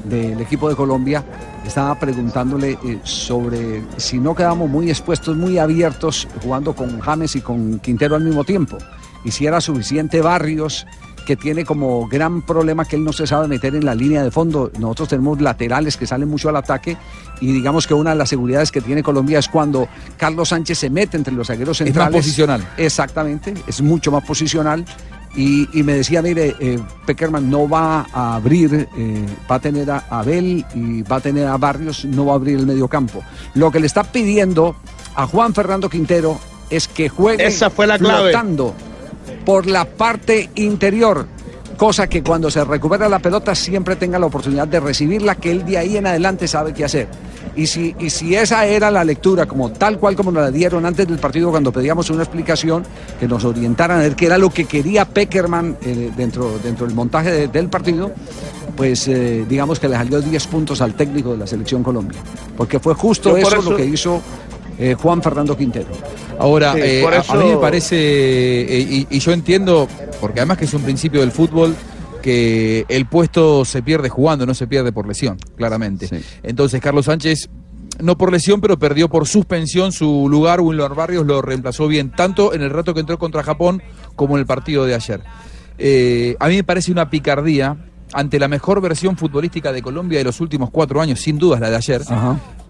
del 0.05 0.41
equipo 0.41 0.69
de 0.69 0.77
Colombia, 0.77 1.25
estaba 1.67 1.99
preguntándole 1.99 2.79
eh, 2.85 3.01
sobre 3.05 3.83
si 3.97 4.19
no 4.19 4.35
quedamos 4.35 4.69
muy 4.69 4.91
expuestos, 4.91 5.37
muy 5.37 5.59
abiertos, 5.59 6.29
jugando 6.43 6.75
con 6.75 7.01
James 7.01 7.35
y 7.37 7.41
con 7.41 7.79
Quintero 7.81 8.15
al 8.17 8.23
mismo 8.23 8.45
tiempo. 8.45 8.79
Y 9.25 9.31
si 9.31 9.47
era 9.47 9.61
suficiente 9.61 10.21
Barrios, 10.21 10.87
que 11.27 11.37
tiene 11.37 11.65
como 11.65 12.07
gran 12.09 12.43
problema 12.43 12.85
que 12.85 12.97
él 12.97 13.05
no 13.05 13.13
se 13.13 13.27
sabe 13.27 13.49
meter 13.49 13.75
en 13.75 13.85
la 13.85 13.95
línea 13.95 14.23
de 14.23 14.31
fondo. 14.31 14.71
Nosotros 14.79 15.09
tenemos 15.11 15.41
laterales 15.41 15.97
que 15.97 16.07
salen 16.07 16.29
mucho 16.29 16.49
al 16.49 16.57
ataque 16.57 16.97
y 17.41 17.53
digamos 17.53 17.87
que 17.87 17.95
una 17.95 18.11
de 18.11 18.17
las 18.17 18.29
seguridades 18.29 18.71
que 18.71 18.81
tiene 18.81 19.03
Colombia 19.03 19.39
es 19.39 19.49
cuando 19.49 19.89
Carlos 20.17 20.51
Sánchez 20.51 20.79
se 20.79 20.91
mete 20.91 21.17
entre 21.17 21.33
los 21.35 21.47
zagueros 21.47 21.81
Es 21.81 21.87
más 21.87 21.87
centrales. 21.95 22.17
posicional. 22.17 22.69
Exactamente, 22.77 23.55
es 23.67 23.81
mucho 23.83 24.11
más 24.11 24.25
posicional. 24.25 24.85
Y, 25.35 25.67
y 25.79 25.83
me 25.83 25.95
decía, 25.95 26.21
mire, 26.21 26.55
eh, 26.61 26.79
Peckerman 27.07 27.51
no 27.51 27.67
va 27.67 28.07
a 28.13 28.35
abrir, 28.35 28.87
eh, 28.99 29.27
va 29.51 29.55
a 29.55 29.61
tener 29.61 29.91
a 29.91 30.05
Abel 30.11 30.63
y 30.75 31.01
va 31.03 31.17
a 31.17 31.21
tener 31.21 31.47
a 31.47 31.57
Barrios, 31.57 32.05
no 32.05 32.27
va 32.27 32.33
a 32.33 32.37
abrir 32.37 32.59
el 32.59 32.67
medio 32.67 32.87
campo. 32.87 33.23
Lo 33.55 33.71
que 33.71 33.81
le 33.81 33.87
está 33.87 34.03
pidiendo 34.05 34.77
a 35.15 35.27
Juan 35.27 35.55
Fernando 35.55 35.89
Quintero 35.89 36.39
es 36.69 36.87
que 36.87 37.09
juegue 37.09 37.47
Esa 37.47 37.71
fue 37.71 37.87
la 37.87 37.99
clave. 37.99 38.25
flotando 38.31 38.75
por 39.45 39.67
la 39.67 39.85
parte 39.85 40.51
interior, 40.57 41.27
cosa 41.77 42.07
que 42.09 42.23
cuando 42.23 42.51
se 42.51 42.65
recupera 42.65 43.09
la 43.09 43.19
pelota 43.19 43.55
siempre 43.55 43.97
tenga 43.97 44.19
la 44.19 44.27
oportunidad 44.27 44.69
de 44.69 44.81
recibirla, 44.81 45.35
que 45.35 45.51
él 45.51 45.65
de 45.65 45.79
ahí 45.79 45.97
en 45.97 46.07
adelante 46.07 46.47
sabe 46.47 46.73
qué 46.73 46.85
hacer. 46.85 47.09
Y 47.55 47.67
si, 47.67 47.95
y 47.99 48.09
si 48.09 48.35
esa 48.35 48.65
era 48.67 48.91
la 48.91 49.05
lectura, 49.05 49.45
como 49.47 49.71
tal 49.73 49.99
cual 49.99 50.15
como 50.17 50.31
nos 50.33 50.43
la 50.45 50.51
dieron 50.51 50.87
antes 50.87 51.07
del 51.07 51.19
partido 51.19 51.51
cuando 51.51 51.71
pedíamos 51.73 52.09
una 52.09 52.23
explicación, 52.23 52.85
que 53.21 53.29
nos 53.29 53.45
orientaran 53.45 53.99
a 53.99 54.03
ver 54.03 54.17
qué 54.17 54.27
era 54.27 54.39
lo 54.39 54.49
que 54.51 54.65
quería 54.65 55.05
Peckerman 55.07 55.77
eh, 55.83 56.11
dentro, 56.17 56.59
dentro 56.63 56.87
del 56.87 56.95
montaje 56.95 57.31
de- 57.31 57.49
del 57.49 57.69
partido, 57.69 58.11
pues 58.77 59.07
eh, 59.09 59.45
digamos 59.47 59.79
que 59.79 59.89
le 59.89 59.97
salió 59.97 60.21
10 60.23 60.47
puntos 60.47 60.81
al 60.81 60.95
técnico 60.95 61.33
de 61.33 61.39
la 61.39 61.47
selección 61.47 61.83
Colombia. 61.83 62.21
Porque 62.57 62.79
fue 62.79 62.95
justo 62.95 63.37
eso, 63.37 63.49
eso- 63.59 63.71
lo 63.71 63.77
que 63.77 63.85
hizo 63.85 64.23
eh, 64.79 64.95
Juan 64.95 65.23
Fernando 65.23 65.57
Quintero. 65.57 65.89
Ahora, 66.39 66.73
Sí, 66.75 66.81
eh, 66.83 67.05
a- 67.29 67.35
mí 67.37 67.45
me 67.51 67.57
parece, 67.57 67.97
eh, 67.97 68.81
y, 68.81 69.07
y 69.11 69.19
yo 69.21 69.33
entiendo, 69.33 69.89
porque 70.21 70.41
además 70.41 70.59
que 70.59 70.65
es 70.65 70.75
un 70.75 70.83
principio 70.83 71.21
del 71.21 71.31
fútbol, 71.31 71.75
que 72.23 72.85
el 72.89 73.07
puesto 73.07 73.65
se 73.65 73.83
pierde 73.83 74.09
jugando, 74.09 74.47
no 74.47 74.55
se 74.55 74.67
pierde 74.67 74.93
por 74.93 75.07
lesión, 75.09 75.39
claramente. 75.57 76.09
Entonces, 76.43 76.81
Carlos 76.81 77.07
Sánchez, 77.07 77.49
no 78.01 78.17
por 78.17 78.31
lesión, 78.33 78.61
pero 78.61 78.79
perdió 78.79 79.09
por 79.09 79.27
suspensión 79.27 79.93
su 79.93 80.29
lugar. 80.31 80.61
Wilmar 80.61 80.95
Barrios 80.95 81.27
lo 81.27 81.43
reemplazó 81.43 81.89
bien, 81.89 82.11
tanto 82.13 82.55
en 82.55 82.63
el 82.63 82.71
rato 82.71 82.95
que 82.95 83.01
entró 83.01 83.19
contra 83.19 83.43
Japón 83.43 83.83
como 84.15 84.37
en 84.37 84.41
el 84.41 84.47
partido 84.47 84.85
de 84.87 84.95
ayer. 84.95 85.21
Eh, 85.79 86.37
a 86.39 86.49
mí 86.49 86.57
me 86.57 86.65
parece 86.65 86.93
una 86.93 87.11
picardía 87.11 87.77
ante 88.13 88.39
la 88.39 88.49
mejor 88.49 88.81
versión 88.81 89.17
futbolística 89.17 89.73
de 89.73 89.83
Colombia 89.83 90.19
de 90.19 90.25
los 90.25 90.41
últimos 90.41 90.71
cuatro 90.71 91.01
años, 91.01 91.21
sin 91.21 91.39
dudas 91.39 91.61
la 91.61 91.71
de 91.71 91.77
ayer, 91.77 92.03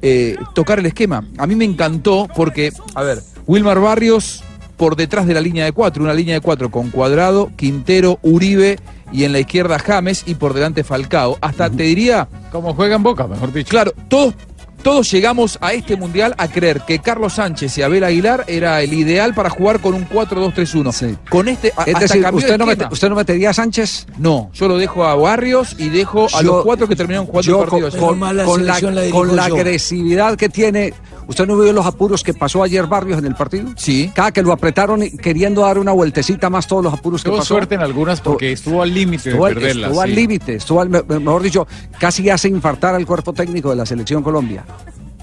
eh, 0.00 0.36
tocar 0.54 0.78
el 0.78 0.86
esquema. 0.86 1.24
A 1.38 1.46
mí 1.46 1.54
me 1.54 1.64
encantó 1.64 2.28
porque, 2.34 2.72
a 2.94 3.02
ver, 3.02 3.22
Wilmar 3.46 3.80
Barrios 3.80 4.42
por 4.76 4.96
detrás 4.96 5.26
de 5.26 5.34
la 5.34 5.40
línea 5.40 5.64
de 5.64 5.70
cuatro, 5.70 6.02
una 6.02 6.12
línea 6.12 6.34
de 6.34 6.40
cuatro 6.40 6.70
con 6.70 6.90
Cuadrado, 6.90 7.52
Quintero, 7.54 8.18
Uribe 8.22 8.80
y 9.12 9.22
en 9.22 9.32
la 9.32 9.38
izquierda 9.38 9.78
James 9.78 10.24
y 10.26 10.34
por 10.34 10.54
delante 10.54 10.82
Falcao. 10.82 11.38
Hasta 11.40 11.70
te 11.70 11.84
diría... 11.84 12.26
Como 12.50 12.74
juega 12.74 12.96
en 12.96 13.02
Boca, 13.04 13.28
mejor 13.28 13.52
dicho. 13.52 13.70
Claro, 13.70 13.92
todos 14.08 14.34
todos 14.82 15.10
llegamos 15.10 15.58
a 15.60 15.72
este 15.72 15.96
mundial 15.96 16.34
a 16.38 16.48
creer 16.48 16.80
que 16.86 16.98
Carlos 16.98 17.34
Sánchez 17.34 17.78
y 17.78 17.82
Abel 17.82 18.04
Aguilar 18.04 18.44
era 18.48 18.82
el 18.82 18.92
ideal 18.92 19.32
para 19.34 19.48
jugar 19.50 19.80
con 19.80 19.94
un 19.94 20.08
4-2-3-1. 20.08 21.16
Con 21.30 21.48
este, 21.48 21.72
a- 21.76 21.82
Es 21.84 21.94
hasta 21.94 22.00
decir, 22.00 22.26
¿usted 22.32 22.50
de 22.52 22.58
no, 22.58 22.64
esquema. 22.64 22.84
mete- 22.84 22.92
¿usted 22.92 23.08
no 23.08 23.14
metería 23.16 23.50
a 23.50 23.52
Sánchez? 23.54 24.06
No, 24.18 24.50
yo 24.54 24.68
lo 24.68 24.78
dejo 24.78 25.04
a 25.04 25.14
Barrios 25.14 25.76
y 25.78 25.88
dejo 25.88 26.26
a 26.34 26.42
Yo- 26.42 26.56
los 26.56 26.64
cuatro 26.64 26.88
que 26.88 26.96
terminaron 26.96 27.26
jugando 27.26 27.42
yo 27.50 27.62
el 27.62 27.68
partido. 27.68 27.90
con, 28.00 28.18
con 28.20 28.36
la, 28.66 28.80
con 29.10 29.36
la 29.36 29.44
agresividad 29.44 30.36
que 30.36 30.48
tiene. 30.48 30.92
¿Usted 31.26 31.46
no 31.46 31.56
vio 31.58 31.72
los 31.72 31.86
apuros 31.86 32.22
que 32.22 32.34
pasó 32.34 32.62
ayer 32.62 32.86
Barrios 32.86 33.18
en 33.18 33.24
el 33.26 33.34
partido? 33.34 33.70
Sí. 33.76 34.10
Cada 34.14 34.32
que 34.32 34.42
lo 34.42 34.52
apretaron 34.52 35.02
y- 35.02 35.10
queriendo 35.16 35.62
dar 35.62 35.78
una 35.78 35.92
vueltecita 35.92 36.50
más 36.50 36.66
todos 36.66 36.82
los 36.84 36.92
apuros 36.92 37.22
que 37.22 37.28
Tuvo 37.30 37.38
pasó. 37.38 37.54
suerte 37.54 37.74
en 37.76 37.80
algunas 37.80 38.20
porque 38.20 38.52
estuvo 38.52 38.82
al 38.82 38.92
límite 38.92 39.24
de 39.24 39.30
Estuvo, 39.30 39.46
al- 39.46 39.54
perderla. 39.54 39.86
estuvo 39.86 40.00
al 40.02 40.14
límite, 40.14 40.54
estuvo 40.56 40.80
al, 40.80 40.88
me- 40.90 41.02
mejor 41.02 41.42
dicho, 41.42 41.66
casi 41.98 42.28
hace 42.28 42.48
infartar 42.48 42.94
al 42.94 43.06
cuerpo 43.06 43.32
técnico 43.32 43.70
de 43.70 43.76
la 43.76 43.86
selección 43.86 44.22
Colombia. 44.22 44.64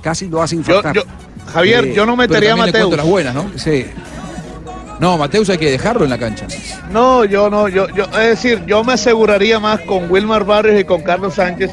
Casi 0.02 0.28
lo 0.30 0.42
hace 0.42 0.56
infartar. 0.56 0.96
yo- 0.96 1.04
Javier, 1.54 1.94
yo 1.94 2.06
no 2.06 2.16
metería 2.16 2.54
a 2.54 2.58
cuento 2.72 2.96
las 2.96 3.06
buenas, 3.06 3.36
¿no? 3.36 3.46
Sí. 3.58 3.86
No, 5.00 5.18
Mateus 5.18 5.50
hay 5.50 5.58
que 5.58 5.72
dejarlo 5.72 6.04
en 6.04 6.10
la 6.10 6.18
cancha. 6.18 6.46
No, 6.92 7.24
yo 7.26 7.50
no, 7.50 7.68
yo, 7.70 7.88
yo, 7.90 8.04
es 8.06 8.30
decir, 8.30 8.64
yo 8.66 8.84
me 8.84 8.94
aseguraría 8.94 9.60
más 9.60 9.80
con 9.82 10.12
Wilmar 10.12 10.44
Barrios 10.46 10.80
y 10.80 10.84
con 10.84 11.02
Carlos 11.02 11.36
Sánchez. 11.36 11.72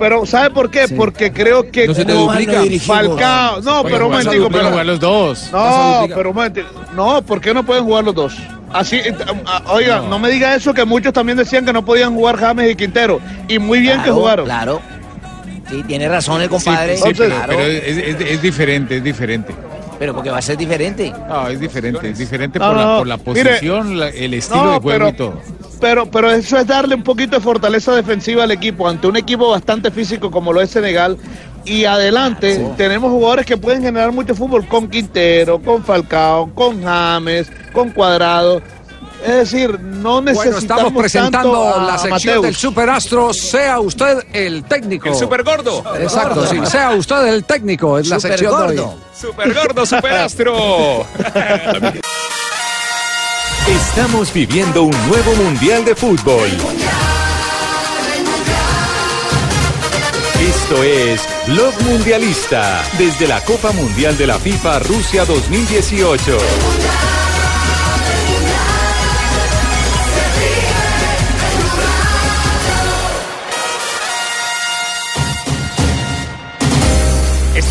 Pero 0.00 0.24
¿sabe 0.26 0.50
por 0.50 0.70
qué? 0.70 0.88
Porque 0.88 1.30
creo 1.30 1.70
que 1.70 1.86
No 1.86 1.94
se 1.94 2.04
te 2.06 2.12
como 2.14 2.32
duplica. 2.32 2.62
Falcao, 2.84 3.60
no, 3.60 3.80
Oye, 3.82 3.90
pero 3.92 4.06
un 4.06 4.12
momentico, 4.12 4.48
pero 4.50 4.70
jugar 4.70 4.86
los 4.86 4.98
dos. 4.98 5.48
No, 5.52 6.06
pero 6.14 6.30
un 6.30 6.34
momentico. 6.36 6.68
No, 6.96 7.22
¿por 7.22 7.40
qué 7.40 7.52
no 7.54 7.64
pueden 7.64 7.84
jugar 7.84 8.04
los 8.04 8.14
dos? 8.14 8.34
Así, 8.72 8.96
eh, 8.96 9.14
ah, 9.46 9.62
oiga, 9.66 10.00
no. 10.08 10.18
me 10.18 10.30
diga 10.30 10.54
eso 10.54 10.72
que 10.72 10.84
muchos 10.84 11.12
también 11.12 11.36
decían 11.36 11.64
que 11.66 11.72
no 11.72 11.84
podían 11.84 12.14
jugar 12.14 12.36
James 12.38 12.70
y 12.72 12.76
Quintero. 12.76 13.20
Y 13.46 13.58
muy 13.58 13.80
bien 13.80 14.02
que 14.02 14.10
jugaron. 14.10 14.46
Claro. 14.46 14.80
Sí, 15.68 15.82
tiene 15.86 16.08
razón 16.08 16.40
el 16.40 16.48
Sí, 16.48 16.50
compadre. 16.50 16.98
pero, 17.02 17.14
claro. 17.26 17.44
pero 17.48 17.60
es, 17.60 17.96
es- 17.98 18.20
es 18.20 18.42
diferente, 18.42 18.96
es 18.96 19.04
diferente. 19.04 19.54
Pero 19.98 20.14
porque 20.14 20.30
va 20.30 20.38
a 20.38 20.42
ser 20.42 20.56
diferente. 20.56 21.12
No, 21.28 21.46
es 21.48 21.60
diferente, 21.60 22.08
es 22.08 22.16
diferente 22.18 22.58
No, 22.58 22.68
por, 22.68 22.76
la, 22.76 22.96
por 22.98 23.06
la 23.06 23.16
mire, 23.18 23.50
posición, 23.50 23.98
la- 24.00 24.08
el 24.08 24.32
estilo 24.34 24.64
no, 24.64 24.72
de 24.72 24.78
juego 24.80 24.98
pero- 24.98 25.08
y 25.08 25.12
todo. 25.12 25.40
Pero, 25.80 26.10
pero 26.10 26.30
eso 26.30 26.58
es 26.58 26.66
darle 26.66 26.94
un 26.94 27.02
poquito 27.02 27.36
de 27.36 27.42
fortaleza 27.42 27.94
defensiva 27.94 28.44
al 28.44 28.50
equipo, 28.50 28.86
ante 28.86 29.06
un 29.06 29.16
equipo 29.16 29.48
bastante 29.50 29.90
físico 29.90 30.30
como 30.30 30.52
lo 30.52 30.60
es 30.60 30.70
Senegal. 30.70 31.16
Y 31.64 31.84
adelante 31.84 32.66
tenemos 32.76 33.10
jugadores 33.10 33.46
que 33.46 33.56
pueden 33.56 33.82
generar 33.82 34.12
mucho 34.12 34.34
fútbol 34.34 34.66
con 34.66 34.88
Quintero, 34.88 35.60
con 35.62 35.84
Falcao, 35.84 36.50
con 36.54 36.82
James, 36.82 37.50
con 37.72 37.90
Cuadrado. 37.90 38.62
Es 39.22 39.34
decir, 39.52 39.78
no 39.78 40.22
Bueno, 40.22 40.32
necesitamos 40.32 40.62
estamos 40.62 40.92
presentando 40.94 41.52
tanto 41.52 41.74
a 41.78 41.84
la 41.84 41.98
sección 41.98 42.10
Mateus. 42.36 42.42
del 42.42 42.56
Superastro. 42.56 43.34
Sea 43.34 43.78
usted 43.80 44.18
el 44.32 44.64
técnico. 44.64 45.08
El 45.10 45.14
super 45.14 45.42
gordo. 45.44 45.84
Exacto, 46.00 46.46
sí. 46.46 46.58
Sea 46.64 46.92
usted 46.92 47.26
el 47.26 47.44
técnico. 47.44 47.98
Es 47.98 48.08
la 48.08 48.18
Super 48.18 48.38
sección 48.38 48.56
de 48.58 48.66
hoy. 48.66 48.76
gordo. 48.78 48.98
Super 49.20 49.52
gordo, 49.54 49.84
superastro. 49.84 51.04
Estamos 53.68 54.32
viviendo 54.32 54.82
un 54.82 55.08
nuevo 55.08 55.34
Mundial 55.36 55.84
de 55.84 55.94
Fútbol. 55.94 56.48
Esto 60.40 60.82
es 60.82 61.28
Blog 61.46 61.80
Mundialista, 61.82 62.82
desde 62.98 63.28
la 63.28 63.44
Copa 63.44 63.70
Mundial 63.72 64.16
de 64.16 64.26
la 64.26 64.38
FIFA 64.38 64.80
Rusia 64.80 65.24
2018. 65.24 66.38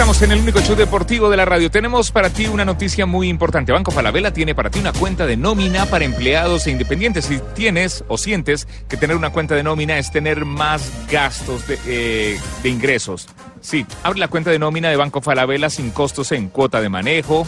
En 0.09 0.31
el 0.31 0.39
único 0.39 0.59
show 0.59 0.75
deportivo 0.75 1.29
de 1.29 1.37
la 1.37 1.45
radio. 1.45 1.69
Tenemos 1.69 2.11
para 2.11 2.31
ti 2.31 2.47
una 2.47 2.65
noticia 2.65 3.05
muy 3.05 3.29
importante. 3.29 3.71
Banco 3.71 3.91
Falabella 3.91 4.33
tiene 4.33 4.55
para 4.55 4.71
ti 4.71 4.79
una 4.79 4.91
cuenta 4.91 5.27
de 5.27 5.37
nómina 5.37 5.85
para 5.85 6.03
empleados 6.03 6.65
e 6.65 6.71
independientes. 6.71 7.25
Si 7.25 7.39
tienes 7.53 8.03
o 8.07 8.17
sientes 8.17 8.67
que 8.89 8.97
tener 8.97 9.15
una 9.15 9.29
cuenta 9.29 9.53
de 9.53 9.61
nómina 9.61 9.99
es 9.99 10.11
tener 10.11 10.45
más 10.45 10.91
gastos 11.11 11.67
de, 11.67 11.79
eh, 11.85 12.39
de 12.63 12.69
ingresos. 12.69 13.27
Sí, 13.61 13.85
abre 14.01 14.19
la 14.19 14.27
cuenta 14.29 14.49
de 14.49 14.57
nómina 14.57 14.89
de 14.89 14.95
Banco 14.95 15.21
Falabella 15.21 15.69
sin 15.69 15.91
costos 15.91 16.31
en 16.31 16.49
cuota 16.49 16.81
de 16.81 16.89
manejo, 16.89 17.45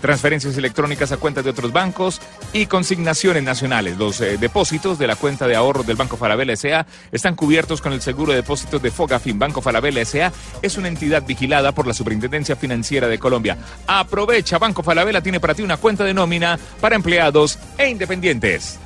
transferencias 0.00 0.56
electrónicas 0.56 1.12
a 1.12 1.16
cuentas 1.16 1.44
de 1.44 1.50
otros 1.50 1.72
bancos 1.72 2.20
y 2.52 2.66
consignaciones 2.66 3.42
nacionales. 3.42 3.96
Los 3.96 4.20
eh, 4.20 4.38
depósitos 4.38 4.98
de 4.98 5.06
la 5.06 5.16
cuenta 5.16 5.46
de 5.46 5.56
ahorros 5.56 5.86
del 5.86 5.96
Banco 5.96 6.16
Falabella 6.16 6.52
S.A. 6.52 6.86
están 7.12 7.34
cubiertos 7.34 7.80
con 7.80 7.92
el 7.92 8.00
seguro 8.00 8.32
de 8.32 8.38
depósitos 8.38 8.82
de 8.82 8.90
Fogafin. 8.90 9.38
Banco 9.38 9.60
Falabella 9.60 10.02
S.A. 10.02 10.32
es 10.62 10.76
una 10.76 10.88
entidad 10.88 11.24
vigilada 11.26 11.72
por 11.72 11.86
la 11.86 11.94
Superintendencia 11.94 12.56
Financiera 12.56 13.08
de 13.08 13.18
Colombia. 13.18 13.56
Aprovecha, 13.86 14.58
Banco 14.58 14.82
Falabella 14.82 15.20
tiene 15.20 15.40
para 15.40 15.54
ti 15.54 15.62
una 15.62 15.76
cuenta 15.76 16.04
de 16.04 16.14
nómina 16.14 16.58
para 16.80 16.96
empleados 16.96 17.58
e 17.78 17.88
independientes. 17.88 18.78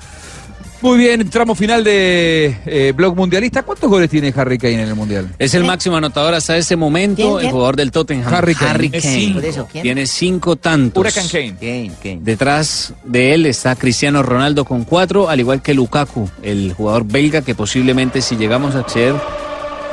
Muy 0.81 0.97
bien, 0.97 1.29
tramo 1.29 1.57
final 1.57 1.83
de 1.83 2.57
eh, 2.65 2.93
Blog 2.95 3.17
Mundialista. 3.17 3.65
¿Cuántos 3.65 3.91
goles 3.91 4.09
tiene 4.09 4.33
Harry 4.37 4.59
Kane 4.59 4.75
en 4.75 4.89
el 4.89 4.95
Mundial? 4.95 5.29
Es 5.37 5.55
el 5.55 5.65
máximo 5.65 5.97
anotador 5.97 6.35
hasta 6.35 6.57
este 6.57 6.77
momento, 6.77 7.17
¿Quién, 7.17 7.33
quién? 7.35 7.47
el 7.47 7.53
jugador 7.53 7.77
del 7.77 7.91
Tottenham. 7.91 8.33
Harry 8.33 8.55
Kane. 8.55 8.91
Kane. 8.91 8.97
Es 8.97 9.05
cinco. 9.05 9.41
Por 9.41 9.45
eso, 9.45 9.69
¿quién? 9.73 9.83
Tiene 9.83 10.07
cinco 10.07 10.57
tantos. 10.57 11.01
Huracán 11.01 11.27
Kane. 11.29 12.21
Detrás 12.23 12.95
de 13.03 13.35
él 13.35 13.47
está 13.47 13.75
Cristiano 13.75 14.23
Ronaldo 14.23 14.65
con 14.65 14.85
cuatro, 14.85 15.29
al 15.29 15.41
igual 15.41 15.63
que 15.63 15.75
Lukaku, 15.75 16.31
el 16.43 16.73
jugador 16.75 17.05
belga 17.05 17.43
que 17.43 17.57
posiblemente 17.57 18.23
si 18.23 18.37
llegamos 18.37 18.77
a 18.77 18.81
acceder 18.81 19.17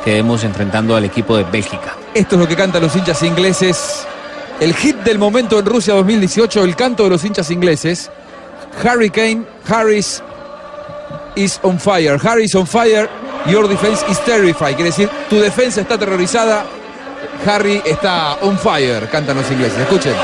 quedemos 0.06 0.44
enfrentando 0.44 0.96
al 0.96 1.04
equipo 1.04 1.36
de 1.36 1.44
Bélgica. 1.46 1.98
Esto 2.14 2.36
es 2.36 2.42
lo 2.42 2.48
que 2.48 2.56
cantan 2.56 2.84
los 2.84 2.96
hinchas 2.96 3.24
ingleses. 3.24 4.06
El 4.60 4.76
hit 4.76 4.98
del 4.98 5.18
momento 5.18 5.58
en 5.58 5.66
Rusia 5.66 5.96
2018, 5.96 6.64
el 6.64 6.76
canto 6.76 7.06
de 7.06 7.10
los 7.10 7.26
hinchas 7.26 7.50
ingleses. 7.50 8.12
Harry 8.84 9.10
Kane, 9.10 9.44
Harris 9.68 10.22
is 11.36 11.60
on 11.64 11.80
fire. 11.80 12.18
Harry 12.18 12.46
is 12.46 12.56
on 12.56 12.66
fire, 12.66 13.08
your 13.46 13.68
defense 13.68 14.04
is 14.10 14.18
terrified. 14.26 14.76
Quiere 14.76 14.90
decir, 14.90 15.10
tu 15.30 15.40
defensa 15.40 15.82
está 15.82 15.94
aterrorizada, 15.96 16.66
Harry 17.46 17.82
está 17.86 18.38
on 18.42 18.58
fire, 18.58 19.08
cantan 19.10 19.38
los 19.38 19.52
ingleses. 19.52 19.78
Escuchen. 19.80 20.16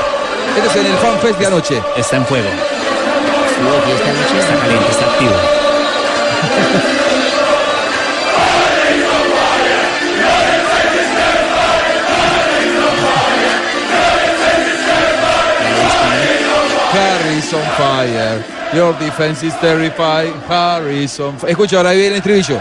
Esto 0.56 0.70
es 0.70 0.76
en 0.76 0.86
el 0.86 0.96
Fan 0.98 1.18
Fest 1.20 1.38
de 1.38 1.46
anoche. 1.46 1.80
Está 1.96 2.16
en 2.16 2.26
fuego. 2.26 2.48
Está 2.48 2.66
caliente, 4.60 4.90
está 4.90 5.06
activo. 5.06 5.32
Harry 16.94 17.38
is 17.38 17.54
on 17.54 17.64
fire, 17.78 18.44
your 18.74 18.94
defense 18.98 19.46
is 19.46 19.54
terrified. 19.60 20.32
Harry 20.48 21.04
is 21.04 21.20
on 21.20 21.38
fire. 21.38 21.50
Escucha, 21.50 21.78
ahora 21.78 21.92
viene 21.92 22.08
el 22.08 22.14
estribillo. 22.16 22.58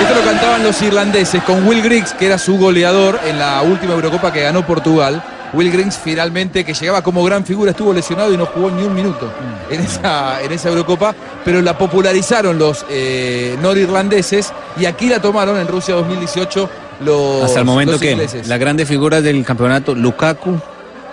Esto 0.00 0.14
lo 0.14 0.24
cantaban 0.24 0.62
los 0.62 0.80
irlandeses 0.82 1.42
con 1.42 1.66
Will 1.66 1.82
Griggs, 1.82 2.12
que 2.12 2.26
era 2.26 2.38
su 2.38 2.58
goleador 2.58 3.18
en 3.26 3.38
la 3.38 3.62
última 3.62 3.94
Eurocopa 3.94 4.32
que 4.32 4.42
ganó 4.42 4.66
Portugal. 4.66 5.22
Will 5.52 5.70
Griggs 5.72 5.96
finalmente, 5.96 6.64
que 6.64 6.74
llegaba 6.74 7.02
como 7.02 7.24
gran 7.24 7.44
figura, 7.44 7.70
estuvo 7.70 7.92
lesionado 7.92 8.32
y 8.32 8.36
no 8.36 8.46
jugó 8.46 8.70
ni 8.70 8.82
un 8.82 8.94
minuto 8.94 9.32
en 9.70 9.80
esa, 9.80 10.42
en 10.42 10.52
esa 10.52 10.68
Eurocopa, 10.68 11.14
pero 11.44 11.62
la 11.62 11.78
popularizaron 11.78 12.58
los 12.58 12.84
eh, 12.90 13.56
norirlandeses 13.62 14.52
y 14.78 14.84
aquí 14.84 15.08
la 15.08 15.20
tomaron 15.20 15.56
en 15.58 15.68
Rusia 15.68 15.94
2018 15.94 16.68
los 17.00 17.44
Hasta 17.44 17.60
el 17.60 17.64
momento 17.66 17.98
que 17.98 18.12
ingleses. 18.12 18.46
las 18.48 18.58
grandes 18.58 18.88
figuras 18.88 19.22
del 19.22 19.44
campeonato, 19.44 19.94
Lukaku 19.94 20.58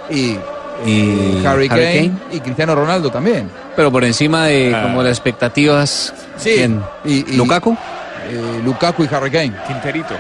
y, 0.10 0.38
y 0.86 1.44
Harry, 1.46 1.68
Kane, 1.70 2.12
y 2.32 2.40
Cristiano 2.40 2.76
Ronaldo 2.76 3.10
también. 3.12 3.50
Pero 3.76 3.92
por 3.92 4.04
encima 4.04 4.46
de 4.48 4.74
Ah. 4.76 4.84
como 4.84 5.02
las 5.04 5.12
expectativas. 5.12 6.14
Sí, 6.38 6.54
¿quién? 6.56 6.82
y- 7.06 7.32
y- 7.34 7.36
Lukaku. 7.38 7.76
Eh, 8.30 8.62
Lukaku 8.64 9.04
y 9.04 9.10
Harry 9.14 9.30
Kane. 9.32 9.54
Quinterito. 9.68 10.16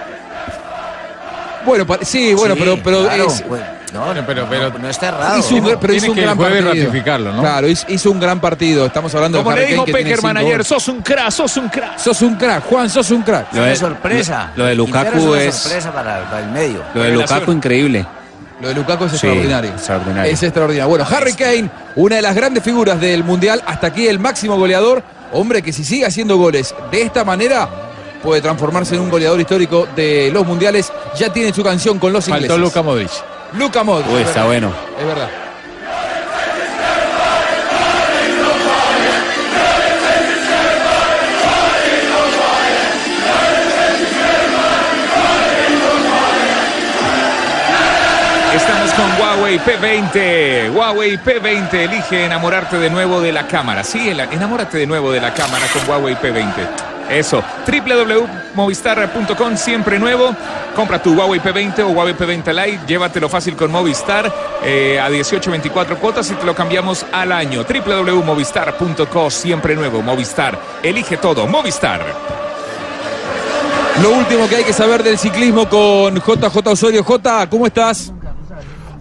Bueno, 1.65 1.85
sí, 2.01 2.33
bueno, 2.33 2.55
Sí, 2.55 2.59
pero, 2.61 2.77
pero 2.83 3.03
claro, 3.03 3.27
es, 3.27 3.43
no, 3.93 4.25
pero, 4.25 4.47
pero 4.49 4.69
no, 4.71 4.79
no 4.79 4.89
está 4.89 5.09
errado. 5.09 5.37
hizo 5.39 5.55
un, 5.55 5.77
pero 5.79 5.93
hizo 5.93 6.11
un 6.11 6.17
gran 6.17 6.37
partido. 6.37 6.67
ratificarlo, 6.69 7.31
¿no? 7.33 7.41
Claro, 7.41 7.67
hizo, 7.67 7.85
hizo 7.89 8.11
un 8.11 8.19
gran 8.19 8.39
partido. 8.39 8.85
Estamos 8.85 9.13
hablando 9.15 9.37
Como 9.39 9.51
de 9.51 9.55
le 9.57 9.63
Harry 9.63 9.73
dijo 9.73 9.85
Peckerman 9.85 10.37
ayer, 10.37 10.63
sos 10.65 10.87
un 10.87 11.01
crack, 11.01 11.29
sos 11.31 11.57
un 11.57 11.69
crack. 11.69 11.97
Sos 11.97 12.21
un 12.21 12.35
crack, 12.35 12.63
Juan, 12.65 12.89
sos 12.89 13.09
un 13.11 13.21
crack. 13.21 13.53
Lo 13.53 13.61
de- 13.63 13.75
sorpresa. 13.75 14.51
lo 14.55 14.65
de 14.65 14.75
Lukaku 14.75 15.19
una 15.23 15.41
es- 15.43 15.55
sorpresa 15.55 15.91
para, 15.91 16.23
para 16.29 16.39
el 16.43 16.49
medio. 16.51 16.83
Lo 16.93 17.01
de 17.01 17.09
Revelación. 17.09 17.39
Lukaku 17.39 17.51
increíble. 17.51 18.05
Lo 18.61 18.67
de 18.69 18.75
Lukaku 18.75 19.03
es 19.05 19.11
Sí, 19.11 19.15
extraordinario. 19.17 19.71
extraordinario. 19.71 20.31
Es 20.31 20.41
extraordinario. 20.43 20.89
Bueno, 20.89 21.05
Harry 21.09 21.33
Kane, 21.33 21.69
una 21.95 22.15
de 22.15 22.21
las 22.21 22.33
grandes 22.35 22.63
figuras 22.63 22.99
del 23.01 23.23
Mundial, 23.23 23.61
hasta 23.65 23.87
aquí 23.87 24.07
el 24.07 24.19
máximo 24.19 24.57
goleador. 24.57 25.03
Hombre 25.33 25.61
que 25.61 25.73
si 25.73 25.83
sigue 25.83 26.05
haciendo 26.05 26.37
goles 26.37 26.73
de 26.91 27.01
esta 27.01 27.23
manera, 27.25 27.67
puede 28.21 28.39
transformarse 28.41 28.95
en 28.95 29.01
un 29.01 29.09
goleador 29.09 29.39
histórico 29.41 29.87
de 29.95 30.29
los 30.31 30.45
Mundiales. 30.45 30.93
Ya 31.17 31.33
tiene 31.33 31.51
su 31.53 31.63
canción 31.63 31.99
con 31.99 32.13
los 32.13 32.27
ingleses. 32.27 32.49
Faltó 32.49 32.61
Luka 32.63 32.81
Modric. 32.81 33.09
Luca 33.55 33.83
Modric. 33.83 34.11
Uy, 34.11 34.21
está 34.21 34.45
bueno. 34.45 34.71
Es 34.99 35.05
verdad. 35.05 35.29
Estamos 48.55 48.91
con 48.93 49.19
Huawei 49.19 49.59
P20. 49.59 50.73
Huawei 50.75 51.17
P20 51.17 51.73
elige 51.73 52.25
enamorarte 52.25 52.77
de 52.77 52.89
nuevo 52.89 53.19
de 53.19 53.31
la 53.31 53.47
cámara. 53.47 53.83
Sí, 53.83 54.09
enamórate 54.09 54.77
de 54.77 54.87
nuevo 54.87 55.11
de 55.11 55.21
la 55.21 55.33
cámara 55.33 55.65
con 55.73 55.87
Huawei 55.89 56.15
P20. 56.15 56.92
Eso, 57.09 57.43
www.movistar.com, 57.67 59.57
siempre 59.57 59.99
nuevo. 59.99 60.35
Compra 60.75 61.01
tu 61.01 61.13
Huawei 61.13 61.39
P20 61.39 61.79
o 61.81 61.89
Huawei 61.89 62.15
P20 62.15 62.53
Lite, 62.53 62.85
llévatelo 62.87 63.29
fácil 63.29 63.55
con 63.55 63.71
Movistar 63.71 64.31
eh, 64.63 64.99
a 64.99 65.09
18, 65.09 65.51
24 65.51 65.97
cuotas 65.99 66.31
y 66.31 66.33
te 66.33 66.45
lo 66.45 66.55
cambiamos 66.55 67.05
al 67.11 67.31
año. 67.31 67.63
www.movistar.co, 67.63 69.29
siempre 69.29 69.75
nuevo. 69.75 70.01
Movistar, 70.01 70.57
elige 70.81 71.17
todo. 71.17 71.45
Movistar. 71.47 72.01
Lo 74.01 74.09
último 74.09 74.49
que 74.49 74.55
hay 74.55 74.63
que 74.63 74.73
saber 74.73 75.03
del 75.03 75.19
ciclismo 75.19 75.69
con 75.69 76.15
JJ 76.15 76.67
Osorio. 76.67 77.03
J, 77.03 77.49
¿cómo 77.49 77.67
estás? 77.67 78.11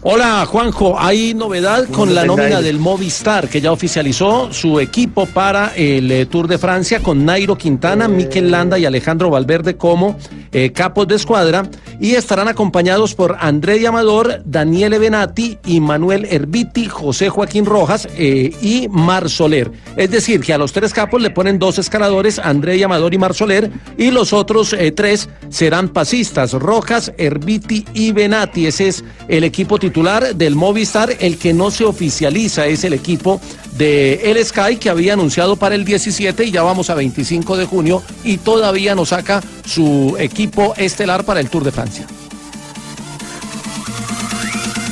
Hola 0.05 0.45
Juanjo, 0.47 0.99
hay 0.99 1.33
novedad 1.33 1.89
con 1.89 2.13
la 2.13 2.25
nómina 2.25 2.61
del 2.61 2.81
Movistar 2.81 3.49
que 3.49 3.61
ya 3.61 3.71
oficializó 3.71 4.53
su 4.53 4.81
equipo 4.81 5.27
para 5.27 5.77
el 5.77 6.11
eh, 6.11 6.27
Tour 6.27 6.49
de 6.49 6.59
Francia 6.59 6.99
con 6.99 7.25
Nairo 7.25 7.57
Quintana, 7.57 8.09
Mikel 8.09 8.51
Landa 8.51 8.81
y 8.81 8.85
Alejandro 8.85 9.31
Valverde 9.31 9.77
como 9.77 10.19
eh, 10.53 10.73
capos 10.73 11.09
de 11.09 11.15
escuadra 11.15 11.69
y 11.99 12.15
estarán 12.15 12.49
acompañados 12.49 13.15
por 13.15 13.37
André 13.41 13.87
Amador, 13.87 14.43
Daniele 14.45 14.99
Benatti 14.99 15.59
y 15.65 15.81
Manuel 15.81 16.27
Herbiti, 16.31 16.87
José 16.87 17.31
Joaquín 17.31 17.65
Rojas 17.65 18.07
eh, 18.17 18.55
y 18.61 18.89
Mar 18.91 19.31
Soler. 19.31 19.73
Es 19.97 20.11
decir, 20.11 20.41
que 20.41 20.53
a 20.53 20.59
los 20.59 20.73
tres 20.73 20.93
capos 20.93 21.23
le 21.23 21.31
ponen 21.31 21.59
dos 21.59 21.79
escaladores, 21.79 22.39
André 22.39 22.83
Amador 22.85 23.15
y 23.15 23.19
Mar 23.19 23.35
Soler, 23.35 23.71
y 23.97 24.11
los 24.11 24.33
otros 24.33 24.75
eh, 24.75 24.93
tres 24.93 25.29
serán 25.49 25.89
pasistas, 25.89 26.53
Rojas, 26.53 27.13
Herbiti 27.17 27.85
y 27.95 28.13
Benatti. 28.13 28.67
Ese 28.67 28.89
es 28.89 29.05
el 29.29 29.45
equipo 29.45 29.79
titular 29.79 30.35
del 30.35 30.55
Movistar, 30.55 31.17
el 31.19 31.39
que 31.39 31.55
no 31.55 31.71
se 31.71 31.85
oficializa 31.85 32.67
es 32.67 32.85
el 32.85 32.93
equipo 32.93 33.41
de 33.79 34.31
El 34.31 34.45
Sky 34.45 34.77
que 34.77 34.91
había 34.91 35.15
anunciado 35.15 35.57
para 35.57 35.75
el 35.75 35.85
17 35.85 36.45
y 36.45 36.51
ya 36.51 36.63
vamos 36.63 36.91
a 36.91 36.95
25 36.95 37.57
de 37.57 37.65
junio 37.65 38.03
y 38.23 38.37
todavía 38.37 38.95
no 38.95 39.07
saca 39.07 39.43
su 39.65 40.17
equipo 40.19 40.42
estelar 40.77 41.25
para 41.25 41.41
el 41.41 41.49
Tour 41.51 41.65
de 41.65 41.73
Francia. 41.73 42.07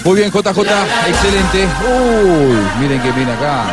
Muy 0.04 0.16
bien, 0.16 0.30
JJ, 0.30 0.48
excelente. 1.08 1.68
Uy, 1.86 2.56
miren 2.80 3.00
que 3.02 3.10
viene 3.12 3.32
acá. 3.32 3.64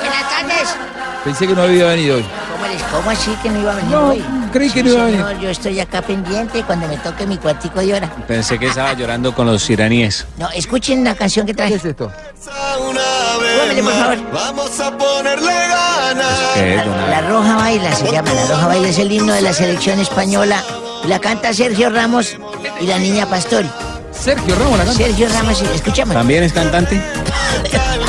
Buenas 0.00 0.28
tardes. 0.28 0.76
Pensé 1.24 1.46
que 1.46 1.54
no 1.54 1.62
había 1.62 1.86
venido 1.86 2.16
hoy. 2.16 2.24
¿Cómo, 2.52 2.66
les, 2.72 2.82
¿Cómo 2.82 3.10
así 3.10 3.30
que 3.42 3.48
no 3.50 3.60
iba 3.60 3.72
a 3.72 3.76
venir 3.76 3.90
No, 3.90 4.08
hoy? 4.08 4.24
Creí 4.50 4.70
que 4.70 4.82
no 4.82 4.90
iba 4.90 5.04
a 5.04 5.10
señor, 5.10 5.26
venir. 5.28 5.42
Yo 5.42 5.50
estoy 5.50 5.80
acá 5.80 6.02
pendiente 6.02 6.62
cuando 6.62 6.88
me 6.88 6.96
toque 6.98 7.26
mi 7.26 7.36
cuartico 7.38 7.80
de 7.80 7.94
hora. 7.94 8.10
Pensé 8.26 8.58
que 8.58 8.66
estaba 8.66 8.92
llorando 8.94 9.34
con 9.34 9.46
los 9.46 9.68
iraníes. 9.70 10.26
No, 10.36 10.48
escuchen 10.50 11.04
la 11.04 11.14
canción 11.14 11.46
que 11.46 11.54
trae. 11.54 11.68
¿Qué 11.68 11.76
es 11.76 11.84
esto? 11.84 12.10
Súbamele, 12.42 13.82
por 13.82 13.92
favor. 13.92 14.32
Vamos 14.32 14.80
a 14.80 14.96
ponerle 14.96 15.52
ganas. 15.52 16.38
¿Qué 16.54 16.76
es, 16.76 16.84
don 16.84 17.10
La 17.10 17.20
Roja 17.22 17.56
Baila 17.56 17.94
se 17.94 18.10
llama. 18.10 18.32
La 18.32 18.46
Roja 18.46 18.66
Baila 18.66 18.88
es 18.88 18.98
el 18.98 19.12
himno 19.12 19.32
de 19.32 19.42
la 19.42 19.52
selección 19.52 19.98
española. 20.00 20.62
Y 21.04 21.08
la 21.08 21.18
canta 21.20 21.52
Sergio 21.52 21.90
Ramos 21.90 22.36
y 22.80 22.86
la 22.86 22.98
niña 22.98 23.26
Pastori. 23.26 23.68
Sergio 24.12 24.54
Ramos 24.56 24.78
la 24.78 24.84
canta. 24.84 25.04
Sergio 25.04 25.28
Ramos, 25.28 25.58
sí, 25.58 25.64
escuchamos. 25.74 26.14
¿También 26.14 26.42
es 26.42 26.52
cantante? 26.52 27.00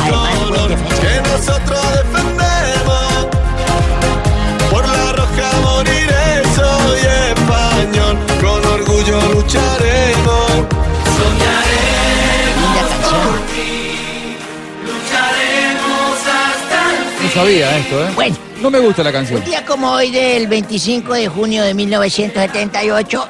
Además, 0.01 0.49
buen 0.49 0.67
defensa. 0.69 1.01
Que 1.01 1.21
nosotros 1.21 1.79
defendemos. 1.93 2.38
Lucharemos. 9.49 10.51
Linda 12.55 12.87
canción. 12.89 13.39
No 17.23 17.29
sabía 17.33 17.77
esto, 17.77 18.05
¿eh? 18.05 18.11
Bueno. 18.15 18.35
No 18.61 18.69
me 18.69 18.79
gusta 18.79 19.03
la 19.03 19.11
canción. 19.11 19.39
Un 19.39 19.45
día 19.45 19.65
como 19.65 19.89
hoy 19.91 20.11
del 20.11 20.47
25 20.47 21.13
de 21.13 21.29
junio 21.29 21.63
de 21.63 21.73
1978, 21.73 23.29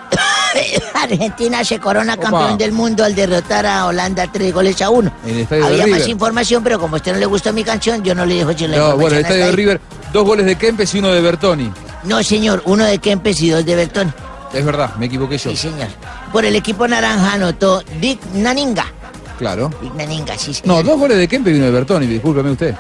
Argentina 0.95 1.63
se 1.63 1.79
corona 1.79 2.15
Opa. 2.15 2.23
campeón 2.23 2.58
del 2.58 2.71
mundo 2.71 3.03
al 3.03 3.13
derrotar 3.13 3.67
a 3.67 3.86
Holanda 3.86 4.25
tres 4.32 4.51
goles 4.51 4.82
a 4.82 4.89
uno. 4.89 5.12
En 5.23 5.36
el 5.36 5.39
estadio 5.41 5.67
de 5.67 5.82
Había 5.84 5.88
más 5.88 6.08
información, 6.08 6.63
pero 6.63 6.79
como 6.79 6.95
a 6.95 6.97
usted 6.97 7.13
no 7.13 7.19
le 7.19 7.27
gustó 7.27 7.53
mi 7.53 7.63
canción, 7.63 8.03
yo 8.03 8.15
no 8.15 8.25
le 8.25 8.36
dejo 8.36 8.53
sin 8.58 8.71
la 8.71 8.77
No, 8.77 8.95
bueno, 8.95 9.15
el 9.17 9.23
hasta 9.23 9.36
estadio 9.36 9.45
de. 9.45 9.51
River, 9.51 9.82
dos 10.12 10.25
goles 10.25 10.47
de 10.47 10.55
Kempes 10.55 10.93
y 10.95 10.99
uno 10.99 11.10
de 11.10 11.21
Bertoni. 11.21 11.71
No, 12.03 12.23
señor, 12.23 12.63
uno 12.65 12.86
de 12.86 12.97
Kempes 12.97 13.39
y 13.41 13.51
dos 13.51 13.63
de 13.63 13.75
Bertoni. 13.75 14.12
Es 14.53 14.65
verdad, 14.65 14.95
me 14.95 15.05
equivoqué 15.05 15.38
yo. 15.38 15.51
Sí, 15.51 15.57
señor. 15.57 15.88
Por 16.31 16.45
el 16.45 16.55
equipo 16.55 16.88
naranja 16.88 17.33
anotó 17.33 17.83
Dick 17.99 18.19
Naninga. 18.33 18.85
Claro. 19.38 19.69
Dick 19.81 19.93
Naninga, 19.93 20.38
sí, 20.38 20.53
señor. 20.53 20.77
No, 20.77 20.83
dos 20.83 20.99
goles 20.99 21.17
de 21.17 21.27
Kempes 21.27 21.53
y 21.53 21.57
uno 21.57 21.65
de 21.65 21.71
Bertoni, 21.71 22.07
discúlpeme 22.07 22.51
usted. 22.51 22.75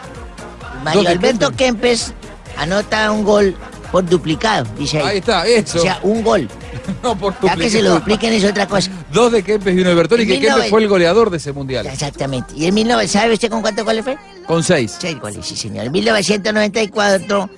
Mario 0.83 1.09
Alberto 1.09 1.51
Kempes 1.51 2.13
anota 2.57 3.11
un 3.11 3.23
gol 3.23 3.55
por 3.91 4.05
duplicado, 4.05 4.65
dice 4.77 4.99
ahí. 4.99 5.07
Ahí 5.07 5.17
está, 5.19 5.45
eso. 5.47 5.79
O 5.79 5.81
sea, 5.81 5.99
un 6.03 6.23
gol. 6.23 6.47
No, 7.03 7.15
por 7.15 7.35
Ya 7.43 7.55
que 7.55 7.69
se 7.69 7.83
lo 7.83 7.91
dupliquen 7.95 8.33
es 8.33 8.43
otra 8.43 8.67
cosa. 8.67 8.89
Dos 9.13 9.31
de 9.31 9.43
Kempes 9.43 9.75
y 9.75 9.81
uno 9.81 9.89
de 9.89 9.95
Bertoni, 9.95 10.23
que 10.25 10.33
Kempes 10.33 10.49
1900. 10.49 10.69
fue 10.71 10.81
el 10.81 10.87
goleador 10.87 11.29
de 11.29 11.37
ese 11.37 11.53
mundial. 11.53 11.85
Exactamente. 11.85 12.53
Y 12.55 12.65
en 12.65 12.73
19... 12.73 13.07
¿Sabe 13.07 13.33
usted 13.33 13.49
con 13.49 13.61
cuántos 13.61 13.85
goles 13.85 14.03
fue? 14.03 14.17
Con 14.47 14.63
seis. 14.63 14.97
Seis 14.99 15.19
goles, 15.19 15.45
sí, 15.45 15.55
señor. 15.55 15.85
En 15.85 15.91
1994, 15.91 17.49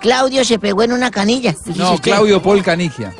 Claudio 0.00 0.44
se 0.46 0.58
pegó 0.58 0.82
en 0.82 0.92
una 0.92 1.10
canilla. 1.10 1.54
No. 1.76 1.98
Claudio 1.98 2.42
Paul 2.42 2.62
Canigia. 2.62 3.12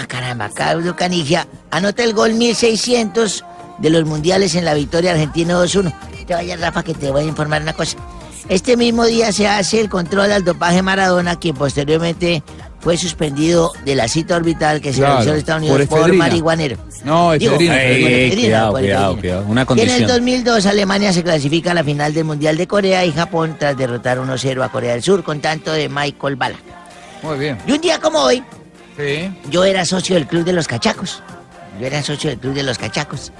Ah, 0.00 0.06
caramba, 0.06 0.48
Claudio 0.50 0.94
Canigia 0.96 1.46
anota 1.70 2.04
el 2.04 2.12
gol 2.14 2.34
1600 2.34 3.44
de 3.78 3.90
los 3.90 4.04
mundiales 4.04 4.54
en 4.54 4.64
la 4.64 4.74
victoria 4.74 5.12
argentina 5.12 5.54
2-1. 5.54 5.92
Te 6.26 6.34
vaya, 6.34 6.56
Rafa, 6.56 6.82
que 6.82 6.94
te 6.94 7.10
voy 7.10 7.22
a 7.22 7.26
informar 7.26 7.62
una 7.62 7.72
cosa. 7.72 7.96
Este 8.48 8.76
mismo 8.76 9.04
día 9.06 9.32
se 9.32 9.46
hace 9.48 9.80
el 9.80 9.88
control 9.88 10.30
al 10.32 10.44
dopaje 10.44 10.82
Maradona, 10.82 11.36
quien 11.36 11.54
posteriormente 11.54 12.42
fue 12.80 12.96
suspendido 12.96 13.72
de 13.84 13.94
la 13.94 14.08
cita 14.08 14.36
orbital 14.36 14.80
que 14.80 14.92
se 14.92 15.00
Claro, 15.00 15.14
realizó 15.14 15.32
en 15.32 15.38
Estados 15.38 15.62
por 15.62 15.70
Unidos 15.70 15.88
por, 15.88 15.98
efedrina. 16.00 16.24
marihuanero. 16.24 16.76
No, 17.04 17.32
efedrina, 17.34 17.74
Cuidado, 18.30 18.70
por 18.72 18.80
cuidado, 18.80 19.16
cuidado. 19.18 19.44
Una 19.48 19.60
Y 19.60 19.62
en 19.62 19.66
condición. 19.66 20.00
el 20.02 20.06
2002 20.06 20.66
Alemania 20.66 21.12
se 21.12 21.22
clasifica 21.22 21.72
a 21.72 21.74
la 21.74 21.84
final 21.84 22.14
del 22.14 22.24
Mundial 22.24 22.56
de 22.56 22.66
Corea 22.66 23.04
y 23.04 23.12
Japón 23.12 23.56
tras 23.58 23.76
derrotar 23.76 24.18
1-0 24.18 24.62
a 24.62 24.68
Corea 24.70 24.92
del 24.92 25.02
Sur 25.02 25.22
con 25.24 25.40
tanto 25.40 25.72
de 25.72 25.88
Michael 25.88 26.36
Bala. 26.36 26.56
Muy 27.22 27.36
bien. 27.38 27.58
Y 27.66 27.72
un 27.72 27.80
día 27.80 27.98
como 28.00 28.20
hoy, 28.20 28.42
Sí. 28.98 29.30
yo 29.50 29.64
era 29.64 29.84
socio 29.84 30.16
del 30.16 30.26
Club 30.26 30.44
de 30.44 30.52
los 30.52 30.66
Cachacos. 30.66 31.22
Yo 31.80 31.86
era 31.86 32.02
socio 32.02 32.30
del 32.30 32.38
Club 32.38 32.54
de 32.54 32.64
los 32.64 32.76
Cachacos. 32.78 33.32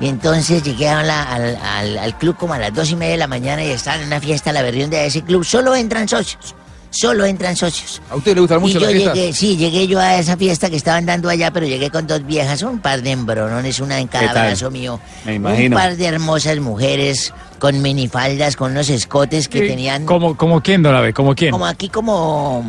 Y 0.00 0.08
entonces 0.08 0.62
llegué 0.62 0.88
a 0.88 1.02
la- 1.02 1.22
al, 1.22 1.56
al- 1.56 1.98
al 1.98 2.18
club 2.18 2.36
como 2.36 2.54
a 2.54 2.58
las 2.58 2.74
dos 2.74 2.90
y 2.90 2.96
media 2.96 3.12
de 3.12 3.18
la 3.18 3.26
mañana 3.26 3.62
y 3.62 3.68
estaba 3.70 3.98
en 4.00 4.06
una 4.06 4.18
fiesta, 4.20 4.50
la 4.52 4.62
berrión 4.62 4.88
de 4.90 5.06
ese 5.06 5.22
club. 5.22 5.44
Solo 5.44 5.74
entran 5.76 6.08
socios. 6.08 6.54
Solo 6.92 7.24
entran 7.24 7.54
socios. 7.54 8.02
¿A 8.10 8.16
usted 8.16 8.34
le 8.34 8.40
gustan 8.40 8.60
mucho 8.60 8.78
y 8.78 8.80
yo 8.80 8.86
las 8.86 8.90
fiestas? 8.92 9.14
llegué, 9.14 9.32
sí, 9.32 9.56
llegué 9.56 9.86
yo 9.86 10.00
a 10.00 10.16
esa 10.18 10.36
fiesta 10.36 10.68
que 10.70 10.74
estaban 10.76 11.06
dando 11.06 11.28
allá, 11.28 11.52
pero 11.52 11.66
llegué 11.66 11.88
con 11.90 12.06
dos 12.08 12.26
viejas, 12.26 12.62
un 12.62 12.80
par 12.80 13.02
de 13.02 13.12
embronones, 13.12 13.78
una 13.78 14.00
en 14.00 14.08
cada 14.08 14.32
brazo 14.32 14.70
mío. 14.72 14.98
Me 15.24 15.32
Un 15.32 15.36
imagino. 15.36 15.76
par 15.76 15.96
de 15.96 16.06
hermosas 16.06 16.58
mujeres 16.58 17.32
con 17.60 17.80
minifaldas, 17.80 18.56
con 18.56 18.72
unos 18.72 18.88
escotes 18.88 19.46
que 19.48 19.60
Sí, 19.60 19.66
tenían 19.68 20.04
¿Como, 20.04 20.36
como 20.36 20.60
quién, 20.62 20.82
don 20.82 20.96
Abe? 20.96 21.12
¿Como 21.12 21.34
quién? 21.36 21.52
como 21.52 21.66
aquí 21.66 21.88
como 21.90 22.64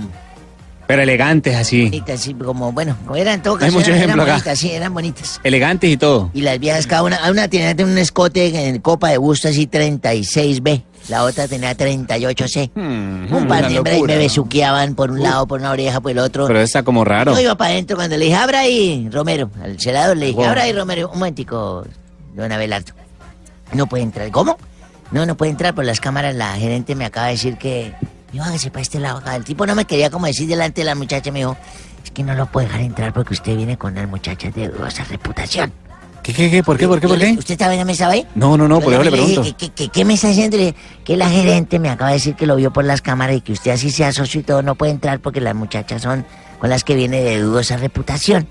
Pero 0.92 1.04
elegantes 1.04 1.56
así. 1.56 1.86
bonitas, 1.86 2.20
sí, 2.20 2.34
como 2.34 2.72
bueno, 2.74 2.98
eran 3.16 3.42
todo 3.42 3.54
Hay 3.56 3.60
caso, 3.62 3.72
mucho 3.74 3.88
eran, 3.92 3.98
eran 3.98 4.10
ejemplo 4.10 4.24
acá. 4.24 4.32
bonitas, 4.34 4.60
sí, 4.60 4.72
eran 4.72 4.94
bonitas. 4.94 5.40
Elegantes 5.44 5.90
y 5.90 5.96
todo. 5.98 6.30
Y 6.34 6.42
las 6.42 6.60
viejas, 6.60 6.86
cada 6.86 7.04
una, 7.04 7.20
una 7.32 7.48
tenía 7.48 7.74
un 7.86 7.98
escote 7.98 8.68
en 8.68 8.80
copa 8.82 9.10
de 9.10 9.18
busto 9.18 9.48
así 9.48 9.68
36B, 9.68 10.84
la 11.10 11.24
otra 11.24 11.48
tenía 11.48 11.76
38C. 11.78 12.72
un 12.76 13.48
par 13.48 13.66
Hmm, 13.66 13.70
de 13.70 13.76
hembras 13.78 13.98
y 13.98 14.04
me 14.04 14.18
besuqueaban 14.18 14.96
por 14.96 15.12
un 15.12 15.22
lado, 15.24 15.48
por 15.48 15.60
una 15.62 15.72
oreja, 15.72 16.02
por 16.02 16.12
el 16.12 16.20
otro. 16.20 16.46
Pero 16.48 16.60
está 16.62 16.84
como 16.84 17.06
raro. 17.06 17.34
Yo 17.34 17.40
iba 17.40 17.56
para 17.56 17.72
adentro 17.72 17.96
cuando 17.96 18.18
le 18.18 18.26
dije, 18.26 18.36
abra 18.38 18.60
ahí, 18.60 19.08
Romero, 19.12 19.50
al 19.64 19.80
celador 19.80 20.18
le 20.18 20.26
dije, 20.28 20.38
Wow. 20.38 20.46
abra 20.48 20.64
ahí, 20.64 20.74
Romero, 20.74 21.08
un 21.12 21.20
momentico, 21.20 21.86
don 22.36 22.52
Abelardo. 22.52 22.94
No 23.74 23.88
puede 23.88 24.04
entrar. 24.04 24.30
¿Cómo? 24.32 24.58
No, 25.12 25.26
no 25.26 25.36
puede 25.38 25.52
entrar 25.52 25.74
por 25.74 25.86
las 25.86 26.00
cámaras. 26.00 26.36
La 26.36 26.54
gerente 26.56 26.96
me 26.96 27.06
acaba 27.06 27.28
de 27.28 27.34
decir 27.34 27.58
que... 27.58 27.94
Yo 28.34 28.44
hágase 28.44 28.72
para 28.72 28.82
este 28.82 29.00
lado 29.00 29.18
acá. 29.18 29.36
El 29.36 29.44
tipo 29.44 29.66
no 29.66 29.76
me 29.76 29.86
quería 29.86 30.10
como 30.10 30.26
decir 30.26 30.48
delante 30.48 30.82
de 30.82 30.86
la 30.86 30.96
muchacha. 30.96 31.32
Me 31.32 31.40
dijo, 31.40 31.58
es 32.04 32.12
que 32.12 32.24
no 32.24 32.34
lo 32.34 32.46
puede 32.46 32.68
dejar 32.68 32.82
entrar 32.82 33.14
porque 33.14 33.34
usted 33.34 33.56
viene 33.56 33.78
con 33.78 33.96
las 33.96 34.08
muchachas 34.08 34.54
de 34.54 34.70
dudosa 34.70 35.04
reputación. 35.04 35.74
¿Qué, 36.24 36.34
qué, 36.34 36.52
qué? 36.52 36.64
¿Por 36.64 36.78
qué, 36.78 36.88
por 36.88 37.00
qué, 37.00 37.08
por 37.08 37.18
qué? 37.18 37.32
¿Usted 37.32 37.54
estaba 37.54 37.74
en 37.74 37.80
la 37.80 37.86
mesa 37.86 38.08
ahí? 38.08 38.28
No, 38.36 38.56
no, 38.56 38.68
no, 38.68 38.80
por 38.80 38.94
eso 38.94 39.04
le 39.04 39.12
pregunto. 39.12 39.44
¿qué, 39.58 39.70
qué, 39.70 39.90
qué 39.90 40.06
me 40.06 40.14
está 40.14 40.28
dije, 40.28 40.76
Que 41.04 41.18
la 41.18 41.30
gerente 41.30 41.80
me 41.80 41.90
acaba 41.90 42.12
de 42.12 42.18
decir 42.18 42.36
que 42.36 42.46
lo 42.46 42.56
vio 42.56 42.72
por 42.72 42.86
las 42.86 43.02
cámaras 43.02 43.38
y 43.38 43.42
que 43.42 43.54
usted 43.54 43.72
así 43.72 43.90
sea 43.90 44.12
socio 44.14 44.42
y 44.42 44.44
todo 44.44 44.62
no 44.62 44.76
puede 44.76 44.92
entrar 44.92 45.20
porque 45.20 45.42
las 45.42 45.56
muchachas 45.56 46.04
son 46.04 46.26
con 46.60 46.70
las 46.70 46.84
que 46.84 46.96
viene 46.96 47.22
de 47.22 47.40
dudosa 47.40 47.78
reputación. 47.78 48.48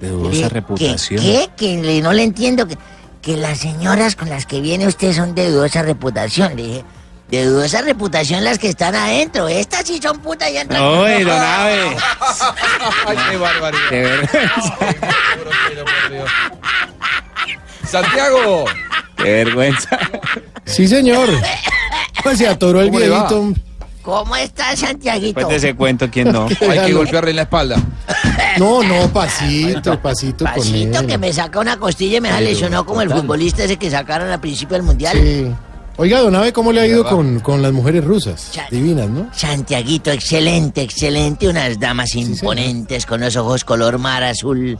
De 0.00 0.08
dudosa 0.08 0.48
reputación. 0.48 1.20
¿Qué? 1.20 1.48
Que 1.56 2.00
no 2.00 2.12
le 2.12 2.22
entiendo. 2.22 2.68
Que, 2.68 2.78
que 3.20 3.36
las 3.36 3.58
señoras 3.58 4.14
con 4.14 4.28
las 4.28 4.46
que 4.46 4.60
viene 4.60 4.86
usted 4.86 5.12
son 5.12 5.34
de 5.34 5.50
dudosa 5.50 5.82
reputación. 5.82 6.54
Le 6.54 6.62
dije, 6.62 6.84
de 7.30 7.44
dudosa 7.44 7.82
reputación 7.82 8.42
las 8.44 8.58
que 8.58 8.68
están 8.68 8.94
adentro. 8.94 9.48
Estas 9.48 9.86
sí 9.86 10.00
son 10.02 10.18
putas 10.20 10.50
y 10.50 10.56
entran. 10.56 10.82
Oye, 10.82 11.24
don. 11.24 11.38
Ay, 11.40 13.16
qué 13.30 13.36
barbaridad. 13.36 13.90
De 13.90 14.00
verdad. 14.02 14.40
Santiago. 17.86 18.64
Qué 19.16 19.30
vergüenza. 19.44 19.98
Sí, 20.64 20.86
señor. 20.88 21.28
Pues 22.22 22.38
se 22.38 22.48
atoró 22.48 22.80
el 22.80 22.90
viejito. 22.90 23.52
¿Cómo 24.02 24.36
estás, 24.36 24.78
Santiaguito? 24.78 25.38
Después 25.40 25.48
de 25.48 25.56
ese 25.68 25.76
cuento, 25.76 26.08
¿quién 26.10 26.32
no? 26.32 26.46
Hay 26.70 26.80
que 26.86 26.92
golpearle 26.94 27.30
en 27.30 27.36
la 27.36 27.42
espalda. 27.42 27.76
No, 28.56 28.82
no, 28.82 29.08
pasito, 29.12 30.00
pasito 30.00 30.44
con 30.46 30.54
Pasito 30.54 31.00
él. 31.00 31.06
que 31.06 31.18
me 31.18 31.30
saca 31.32 31.60
una 31.60 31.78
costilla 31.78 32.16
y 32.16 32.20
me 32.22 32.30
Pero, 32.30 32.40
lesionó 32.40 32.86
como 32.86 33.02
el 33.02 33.10
futbolista 33.10 33.64
ese 33.64 33.76
que 33.76 33.90
sacaron 33.90 34.30
al 34.30 34.40
principio 34.40 34.74
del 34.76 34.82
mundial. 34.82 35.16
Sí. 35.16 35.52
Oiga, 36.00 36.20
don 36.20 36.36
Abe, 36.36 36.52
¿cómo 36.52 36.72
le 36.72 36.80
ha 36.80 36.86
ido 36.86 37.04
con, 37.04 37.40
con 37.40 37.60
las 37.60 37.72
mujeres 37.72 38.04
rusas? 38.04 38.52
Divinas, 38.70 39.10
¿no? 39.10 39.28
Santiaguito, 39.34 40.12
excelente, 40.12 40.82
excelente. 40.82 41.48
Unas 41.48 41.80
damas 41.80 42.14
imponentes 42.14 43.04
con 43.04 43.20
los 43.20 43.34
ojos 43.34 43.64
color 43.64 43.98
mar 43.98 44.22
azul. 44.22 44.78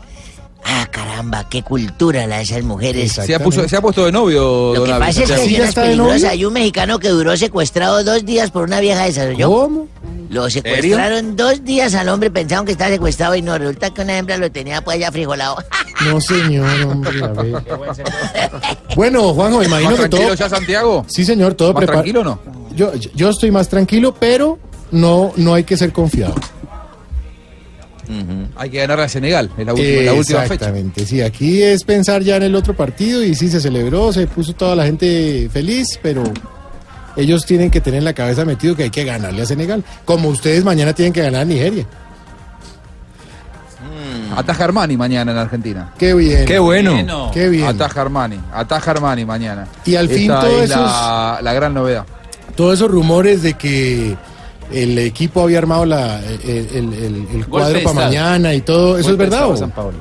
Ah, 0.71 0.87
caramba, 0.91 1.49
qué 1.49 1.63
cultura 1.63 2.27
la 2.27 2.37
de 2.37 2.43
esas 2.43 2.63
mujeres. 2.63 3.13
Se 3.13 3.35
ha, 3.35 3.39
puso- 3.43 3.67
se 3.67 3.75
ha 3.77 3.81
puesto 3.81 4.05
de 4.05 4.13
novio, 4.13 4.75
Lo 4.75 4.81
don 4.81 4.85
que 4.85 4.93
pasa 4.99 5.23
es 5.23 5.75
que 5.75 6.27
hay 6.29 6.45
un 6.45 6.53
mexicano 6.53 6.99
que 6.99 7.09
duró 7.09 7.35
secuestrado 7.39 8.05
dos 8.05 8.25
días 8.27 8.51
por 8.51 8.65
una 8.65 8.79
vieja 8.81 9.05
de 9.05 9.09
esas. 9.09 9.37
¿yo? 9.39 9.51
¿Cómo? 9.51 9.87
Lo 10.29 10.51
secuestraron 10.51 11.37
dos 11.37 11.65
días 11.65 11.95
al 11.95 12.11
hombre, 12.11 12.31
pensaron 12.31 12.67
que 12.67 12.73
estaba 12.73 12.91
secuestrado 12.91 13.35
y 13.35 13.41
no, 13.41 13.57
resulta 13.57 13.89
que 13.95 14.03
una 14.03 14.19
hembra 14.19 14.37
lo 14.37 14.53
tenía 14.53 14.83
pues 14.83 14.97
allá 14.97 15.11
frijolado. 15.11 15.57
No, 16.05 16.21
señor, 16.21 16.69
hombre, 16.85 17.25
a 17.25 17.27
ver. 17.29 17.57
Bueno, 18.95 19.35
Juanjo, 19.35 19.65
imagino 19.65 19.91
¿Más 19.91 20.01
que 20.01 20.09
todo... 20.09 20.21
tranquilo 20.21 20.35
ya, 20.35 20.49
Santiago? 20.49 21.05
Sí, 21.09 21.25
señor, 21.25 21.55
todo 21.55 21.73
¿Más 21.73 21.79
preparado. 21.81 22.03
tranquilo 22.05 22.21
o 22.21 22.25
no? 22.25 22.41
Yo, 22.77 22.95
yo- 22.95 23.11
yo 23.17 23.31
estoy 23.31 23.51
más 23.51 23.69
tranquilo, 23.69 24.15
pero 24.15 24.59
no, 24.93 25.33
no 25.37 25.55
hay 25.55 25.65
que 25.65 25.77
ser 25.77 25.93
confiado. 25.93 26.35
Hay 28.57 28.71
que 28.71 28.79
ganar 28.79 29.01
a 29.01 29.09
Senegal 29.09 29.51
en 29.59 29.67
la 29.67 29.75
última, 29.75 29.89
en 29.89 30.07
la 30.07 30.13
última 30.15 30.41
fecha. 30.41 30.55
Exactamente, 30.55 31.07
sí, 31.07 31.21
aquí 31.21 31.63
es 31.63 31.85
pensar 31.85 32.23
ya 32.23 32.37
en 32.37 32.45
el 32.45 32.55
otro 32.55 32.75
partido 32.75 33.23
y 33.23 33.35
sí 33.35 33.49
se 33.49 33.61
celebró, 33.61 34.13
se 34.13 34.27
puso 34.27 34.55
toda 34.55 34.75
la 34.75 34.85
gente 34.85 35.49
feliz, 35.53 35.99
pero 36.03 36.25
ellos 37.17 37.45
tienen 37.45 37.71
que 37.71 37.81
tener 37.81 37.99
en 37.99 38.05
la 38.05 38.15
cabeza 38.15 38.45
metido 38.45 38.75
que 38.75 38.85
hay 38.85 38.91
que 38.91 39.05
ganarle 39.05 39.43
a 39.43 39.47
Senegal, 39.47 39.85
como 40.05 40.29
ustedes 40.29 40.65
mañana 40.65 40.93
tienen 40.93 41.13
que 41.13 41.23
ganar 41.23 41.43
a 41.43 41.45
Nigeria. 41.45 41.87
Ataja 44.37 44.65
Armani 44.65 44.97
mañana 44.97 45.33
en 45.33 45.39
Argentina. 45.39 45.93
Qué 45.99 46.15
bien. 46.15 46.45
Qué 46.45 46.59
bueno. 46.59 47.31
Qué 47.33 47.49
bien. 47.49 47.67
Ataja 47.67 48.03
Armani. 48.03 48.39
Ataja 48.53 48.93
Armani 48.93 49.25
mañana. 49.25 49.67
Y 49.85 49.97
al 49.97 50.09
fin 50.09 50.31
Esta 50.31 50.41
todo 50.41 50.63
es 50.63 50.71
eso 50.71 50.81
la, 50.81 51.41
la 51.43 51.53
gran 51.55 51.75
novedad. 51.75 52.05
Todos 52.55 52.75
esos 52.75 52.91
rumores 52.91 53.43
de 53.43 53.55
que 53.55 54.17
el 54.73 54.99
equipo 54.99 55.43
había 55.43 55.59
armado 55.59 55.85
la, 55.87 56.21
el, 56.25 56.41
el- 56.73 56.93
el- 56.95 57.29
el 57.35 57.47
cuadro 57.47 57.81
para 57.83 57.95
mañana 57.95 58.55
y 58.55 58.61
todo, 58.61 58.99
¿eso 58.99 59.11
es 59.11 59.17
Golpe 59.17 59.25
verdad? 59.31 59.49
o? 59.51 59.57
San 59.57 59.71
Paolo. 59.71 59.99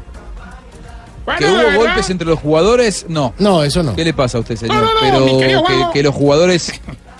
¿Que 1.37 1.45
hubo 1.45 1.75
golpes 1.83 2.09
entre 2.09 2.25
los 2.27 2.39
jugadores? 2.39 3.05
No. 3.09 3.33
No, 3.37 3.61
eso 3.63 3.83
no. 3.83 3.93
¿Qué 3.95 4.05
le 4.05 4.13
pasa 4.13 4.37
a 4.37 4.41
usted, 4.41 4.55
señor? 4.55 4.77
No, 4.77 4.81
no, 4.83 5.19
no, 5.33 5.37
Pero 5.39 5.63
que, 5.65 5.85
que 5.93 6.03
los 6.03 6.15
jugadores 6.15 6.71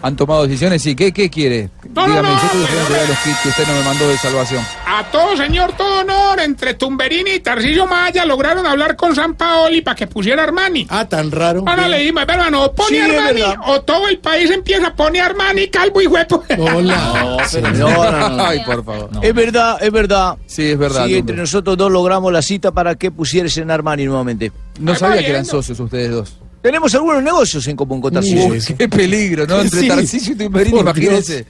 han 0.01 0.15
tomado 0.15 0.43
decisiones, 0.47 0.81
sí. 0.81 0.95
¿Qué, 0.95 1.11
qué 1.11 1.29
quiere? 1.29 1.69
No, 1.93 2.07
no, 2.07 2.13
Dígame, 2.13 2.29
no, 2.29 2.35
yo 2.53 2.59
defendiendo 2.61 2.93
de 3.01 3.07
los 3.09 3.17
kits 3.17 3.37
que 3.43 3.49
usted 3.49 3.67
no 3.67 3.73
me 3.73 3.83
mandó 3.83 4.07
de 4.07 4.17
salvación. 4.17 4.63
A 4.89 5.03
todo 5.11 5.35
señor, 5.35 5.73
todo 5.75 5.99
honor, 5.99 6.39
entre 6.39 6.73
Tumberini 6.73 7.31
y 7.31 7.39
Tarcisio 7.41 7.85
Maya 7.85 8.23
lograron 8.25 8.65
hablar 8.65 8.95
con 8.95 9.13
San 9.13 9.35
Paoli 9.35 9.81
para 9.81 9.95
que 9.97 10.07
pusiera 10.07 10.43
Armani. 10.43 10.87
Ah, 10.89 11.03
tan 11.07 11.29
raro. 11.29 11.63
Ahora 11.67 11.89
le 11.89 11.99
dijimos, 11.99 12.23
hermano, 12.25 12.63
o 12.63 12.73
pone 12.73 12.89
Sí, 12.89 12.99
Armani 12.99 13.41
o 13.67 13.81
todo 13.81 14.07
el 14.07 14.19
país 14.19 14.49
empieza 14.49 14.87
a 14.87 14.95
poner 14.95 15.23
Armani, 15.23 15.67
calvo 15.67 16.01
y 16.01 16.07
huepo. 16.07 16.41
Hola. 16.57 17.37
Ay, 18.47 18.61
por 18.65 18.85
favor. 18.85 19.09
Es 19.21 19.33
verdad, 19.33 19.77
es 19.81 19.91
verdad. 19.91 20.37
Sí, 20.45 20.71
es 20.71 20.77
verdad. 20.77 21.05
Sí, 21.05 21.15
entre 21.17 21.35
nosotros 21.35 21.75
dos 21.77 21.91
logramos 21.91 22.31
la 22.31 22.41
cita 22.41 22.71
para 22.71 22.95
que 22.95 23.11
pusieras 23.11 23.57
en 23.57 23.69
Armani 23.69 24.05
nuevamente. 24.05 24.53
No 24.79 24.95
sabía 24.95 25.21
que 25.21 25.31
eran 25.31 25.45
socios 25.45 25.77
ustedes 25.81 26.11
dos. 26.11 26.37
Tenemos 26.61 26.95
algunos 26.95 27.21
negocios 27.21 27.67
en 27.67 27.75
común 27.75 27.99
con 28.01 28.13
Tarcisio. 28.13 28.47
Uy, 28.47 28.61
qué 28.77 28.87
peligro, 28.87 29.45
¿no? 29.45 29.59
Entre 29.59 29.81
Sí. 29.81 29.87
Tarcisio 29.89 30.33
y 30.33 30.37
Tumberini, 30.37 30.71
Por 30.71 30.81
imagínese. 30.81 31.45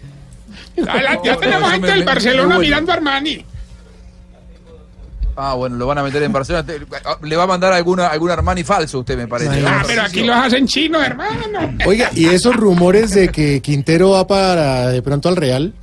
Ya, 0.78 1.38
tenemos 1.38 1.72
gente 1.72 1.88
del 1.88 2.04
Barcelona 2.04 2.60
mirando 2.60 2.92
a 2.92 2.96
Armani. 2.96 3.44
Ah, 5.40 5.54
bueno, 5.54 5.76
lo 5.76 5.86
van 5.86 6.00
a 6.00 6.04
meter 6.04 6.24
en 6.24 6.32
Barcelona. 6.34 6.66
Le 7.22 7.36
va 7.36 7.44
a 7.44 7.48
mandar 7.48 7.72
alguna, 7.74 8.08
algún 8.08 8.32
Armani 8.32 8.64
falso, 8.64 9.00
usted 9.00 9.16
me 9.18 9.28
parece. 9.28 9.64
Ah, 9.66 9.84
pero 9.86 10.02
aquí 10.02 10.24
los 10.24 10.36
hacen 10.36 10.66
chinos, 10.68 11.04
hermano. 11.06 11.76
Oiga, 11.86 12.10
y 12.14 12.26
esos 12.26 12.56
rumores 12.56 13.12
de 13.14 13.30
que 13.30 13.62
Quintero 13.62 14.12
va 14.12 14.26
para 14.26 14.88
de 14.90 15.02
pronto 15.02 15.30
al 15.30 15.36
Real. 15.36 15.74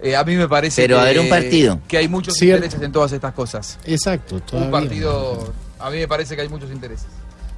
Eh, 0.00 0.16
a 0.16 0.24
mí 0.24 0.34
me 0.34 0.48
parece 0.48 0.82
Pero 0.82 0.96
que, 0.96 1.00
a 1.02 1.04
ver 1.04 1.20
un 1.20 1.28
partido. 1.28 1.78
que 1.86 1.96
hay 1.98 2.08
muchos 2.08 2.34
Cierto. 2.34 2.64
intereses 2.64 2.84
en 2.84 2.90
todas 2.90 3.12
estas 3.12 3.32
cosas. 3.34 3.78
Exacto, 3.86 4.34
Un 4.36 4.40
todavía. 4.40 4.70
partido, 4.72 5.52
a 5.78 5.90
mí 5.90 5.98
me 5.98 6.08
parece 6.08 6.34
que 6.34 6.42
hay 6.42 6.48
muchos 6.48 6.72
intereses. 6.72 7.06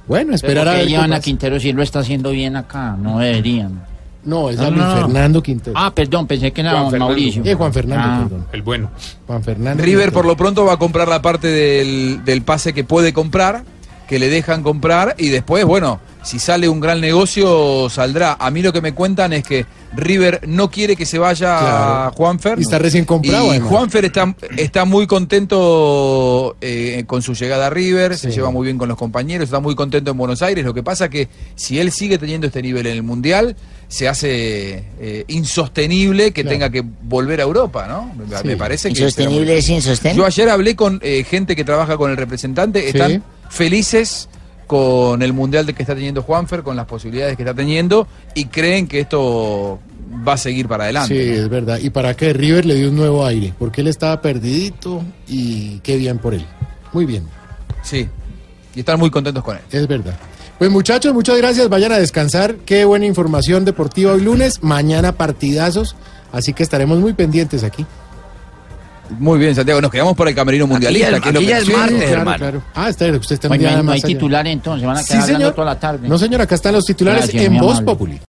Bueno, 0.07 0.35
esperar 0.35 0.67
a 0.67 0.73
ver 0.73 0.83
que 0.83 0.89
llevan 0.89 1.13
a. 1.13 1.19
Quintero 1.19 1.59
si 1.59 1.69
él 1.69 1.75
lo 1.75 1.81
está 1.81 1.99
haciendo 2.01 2.29
bien 2.29 2.55
acá? 2.55 2.95
No 2.99 3.17
deberían. 3.17 3.83
No, 4.25 4.49
es 4.49 4.57
No. 4.57 4.65
Fernando 4.95 5.41
Quintero. 5.43 5.75
Ah, 5.77 5.93
perdón, 5.93 6.27
pensé 6.27 6.51
que 6.51 6.61
era 6.61 6.71
Juan 6.71 6.83
Fernando. 6.91 7.05
Mauricio. 7.13 7.41
Eh, 7.45 7.53
Juan 7.53 7.73
Fernando, 7.73 8.03
Ah. 8.07 8.23
perdón. 8.27 8.47
El 8.51 8.61
bueno. 8.63 8.91
Juan 9.27 9.43
Fernando. 9.43 9.83
River 9.83 10.05
Quintero. 10.05 10.13
por 10.13 10.25
lo 10.25 10.35
pronto 10.37 10.65
va 10.65 10.73
a 10.73 10.77
comprar 10.77 11.07
la 11.07 11.21
parte 11.21 11.47
del, 11.47 12.21
del 12.25 12.41
pase 12.41 12.73
que 12.73 12.83
puede 12.83 13.13
comprar, 13.13 13.63
que 14.07 14.19
le 14.19 14.29
dejan 14.29 14.61
comprar 14.63 15.15
y 15.17 15.29
después, 15.29 15.63
bueno, 15.65 15.99
si 16.23 16.39
sale 16.39 16.67
un 16.69 16.79
gran 16.79 16.99
negocio 17.01 17.87
saldrá. 17.89 18.35
A 18.39 18.49
mí 18.51 18.61
lo 18.63 18.73
que 18.73 18.81
me 18.81 18.93
cuentan 18.93 19.31
es 19.33 19.43
que 19.43 19.65
River 19.95 20.41
no 20.47 20.69
quiere 20.71 20.95
que 20.95 21.05
se 21.05 21.17
vaya 21.19 21.59
Claro. 21.59 22.11
Juanfer. 22.13 22.57
Y 22.59 22.63
está 22.63 22.79
recién 22.79 23.05
comprado, 23.05 23.53
Y. 23.53 23.59
Juanfer 23.59 24.05
está, 24.05 24.35
está 24.57 24.85
muy 24.85 25.05
contento 25.07 26.55
eh, 26.61 27.03
con 27.07 27.21
su 27.21 27.33
llegada 27.33 27.67
a 27.67 27.69
River, 27.69 28.17
se 28.17 28.31
lleva 28.31 28.51
muy 28.51 28.65
bien 28.65 28.77
con 28.77 28.89
los 28.89 28.97
compañeros, 28.97 29.45
está 29.45 29.59
muy 29.59 29.75
contento 29.75 30.11
en 30.11 30.17
Buenos 30.17 30.41
Aires. 30.41 30.65
Lo 30.65 30.73
que 30.73 30.83
pasa 30.83 31.09
que 31.09 31.27
si 31.55 31.79
él 31.79 31.91
sigue 31.91 32.17
teniendo 32.17 32.47
este 32.47 32.61
nivel 32.61 32.87
en 32.87 32.93
el 32.97 33.03
Mundial, 33.03 33.55
se 33.87 34.07
hace 34.07 34.83
eh, 34.99 35.23
insostenible 35.27 36.31
que 36.31 36.41
Claro. 36.41 36.53
tenga 36.55 36.69
que 36.69 36.83
volver 37.03 37.39
a 37.39 37.43
Europa, 37.43 37.87
¿no? 37.87 38.11
Me, 38.15 38.37
Sí. 38.37 38.47
me 38.47 38.57
parece 38.57 38.89
que... 38.91 38.99
Insostenible 38.99 39.57
es 39.57 39.69
insostenible. 39.69 40.21
Yo 40.21 40.25
ayer 40.25 40.49
hablé 40.49 40.75
con 40.75 40.99
eh, 41.03 41.23
gente 41.23 41.55
que 41.55 41.63
trabaja 41.63 41.95
con 41.97 42.11
el 42.11 42.17
representante, 42.17 42.81
Sí. 42.81 42.87
están 42.87 43.23
felices 43.49 44.27
con 44.67 45.21
el 45.21 45.31
mundial 45.33 45.65
de 45.65 45.73
que 45.73 45.83
está 45.83 45.93
teniendo 45.93 46.23
Juanfer, 46.23 46.63
con 46.63 46.75
las 46.75 46.87
posibilidades 46.87 47.37
que 47.37 47.43
está 47.43 47.53
teniendo 47.53 48.07
y 48.33 48.45
creen 48.45 48.87
que 48.87 48.99
esto 49.01 49.79
va 50.27 50.33
a 50.33 50.37
seguir 50.37 50.67
para 50.67 50.85
adelante. 50.85 51.13
Sí, 51.23 51.29
¿no? 51.37 51.43
es 51.43 51.49
verdad. 51.49 51.79
Y 51.79 51.89
para 51.91 52.15
que 52.15 52.33
River 52.33 52.65
le 52.65 52.75
dio 52.75 52.89
un 52.89 52.95
nuevo 52.95 53.25
aire, 53.25 53.53
porque 53.59 53.81
él 53.81 53.87
estaba 53.87 54.19
perdidito 54.21 55.03
y 55.27 55.79
qué 55.79 55.97
bien 55.97 56.17
por 56.17 56.33
él. 56.33 56.45
Muy 56.93 57.05
bien, 57.05 57.23
Sí. 57.83 58.07
Y 58.75 58.79
están 58.79 58.99
muy 58.99 59.09
contentos 59.11 59.43
con 59.43 59.55
él. 59.55 59.61
es 59.71 59.87
verdad. 59.87 60.17
Pues 60.57 60.71
muchachos, 60.71 61.13
muchas 61.13 61.37
gracias. 61.37 61.67
Vayan 61.69 61.91
a 61.91 61.97
descansar. 61.97 62.55
Qué 62.65 62.85
buena 62.85 63.05
información 63.05 63.65
deportiva 63.65 64.13
hoy 64.13 64.21
lunes. 64.21 64.63
Mañana 64.63 65.11
partidazos. 65.11 65.95
Así 66.31 66.53
que 66.53 66.63
estaremos 66.63 66.99
muy 66.99 67.13
pendientes 67.13 67.63
aquí. 67.63 67.85
Muy 69.19 69.37
bien, 69.37 69.53
Santiago. 69.53 69.81
Nos 69.81 69.91
quedamos 69.91 70.15
para 70.15 70.29
el 70.31 70.35
camerino 70.35 70.65
mundialista. 70.65 71.11
ya- 71.11 71.19
que 71.19 71.29
es 71.29 71.33
lo 71.33 71.39
aquí 71.39 71.45
que 71.47 71.51
ya 71.51 71.57
es 71.59 71.65
Sí, 71.65 71.71
martes, 71.73 71.97
claro, 71.99 72.13
hermano. 72.13 72.37
claro. 72.37 72.61
Ah, 72.73 72.89
está, 72.89 73.05
usted 73.11 73.35
está 73.35 73.47
Hoy 73.49 73.59
no 73.59 73.67
hay, 73.69 73.75
no 73.83 73.91
hay 73.91 74.01
entonces, 74.47 74.87
van 74.87 74.97
a 74.97 75.01
Sí, 75.03 75.07
quedar 75.09 75.21
hablando 75.21 75.39
señor. 75.39 75.53
toda 75.55 75.65
la 75.65 75.79
tarde. 75.79 76.07
No, 76.09 76.17
señor, 76.17 76.41
acá 76.41 76.55
están 76.55 76.73
los 76.73 76.85
titulares 76.85 77.21
Gracias, 77.23 77.43
en 77.43 77.57
Voz 77.57 77.71
amable. 77.79 77.85
Populi. 77.85 78.21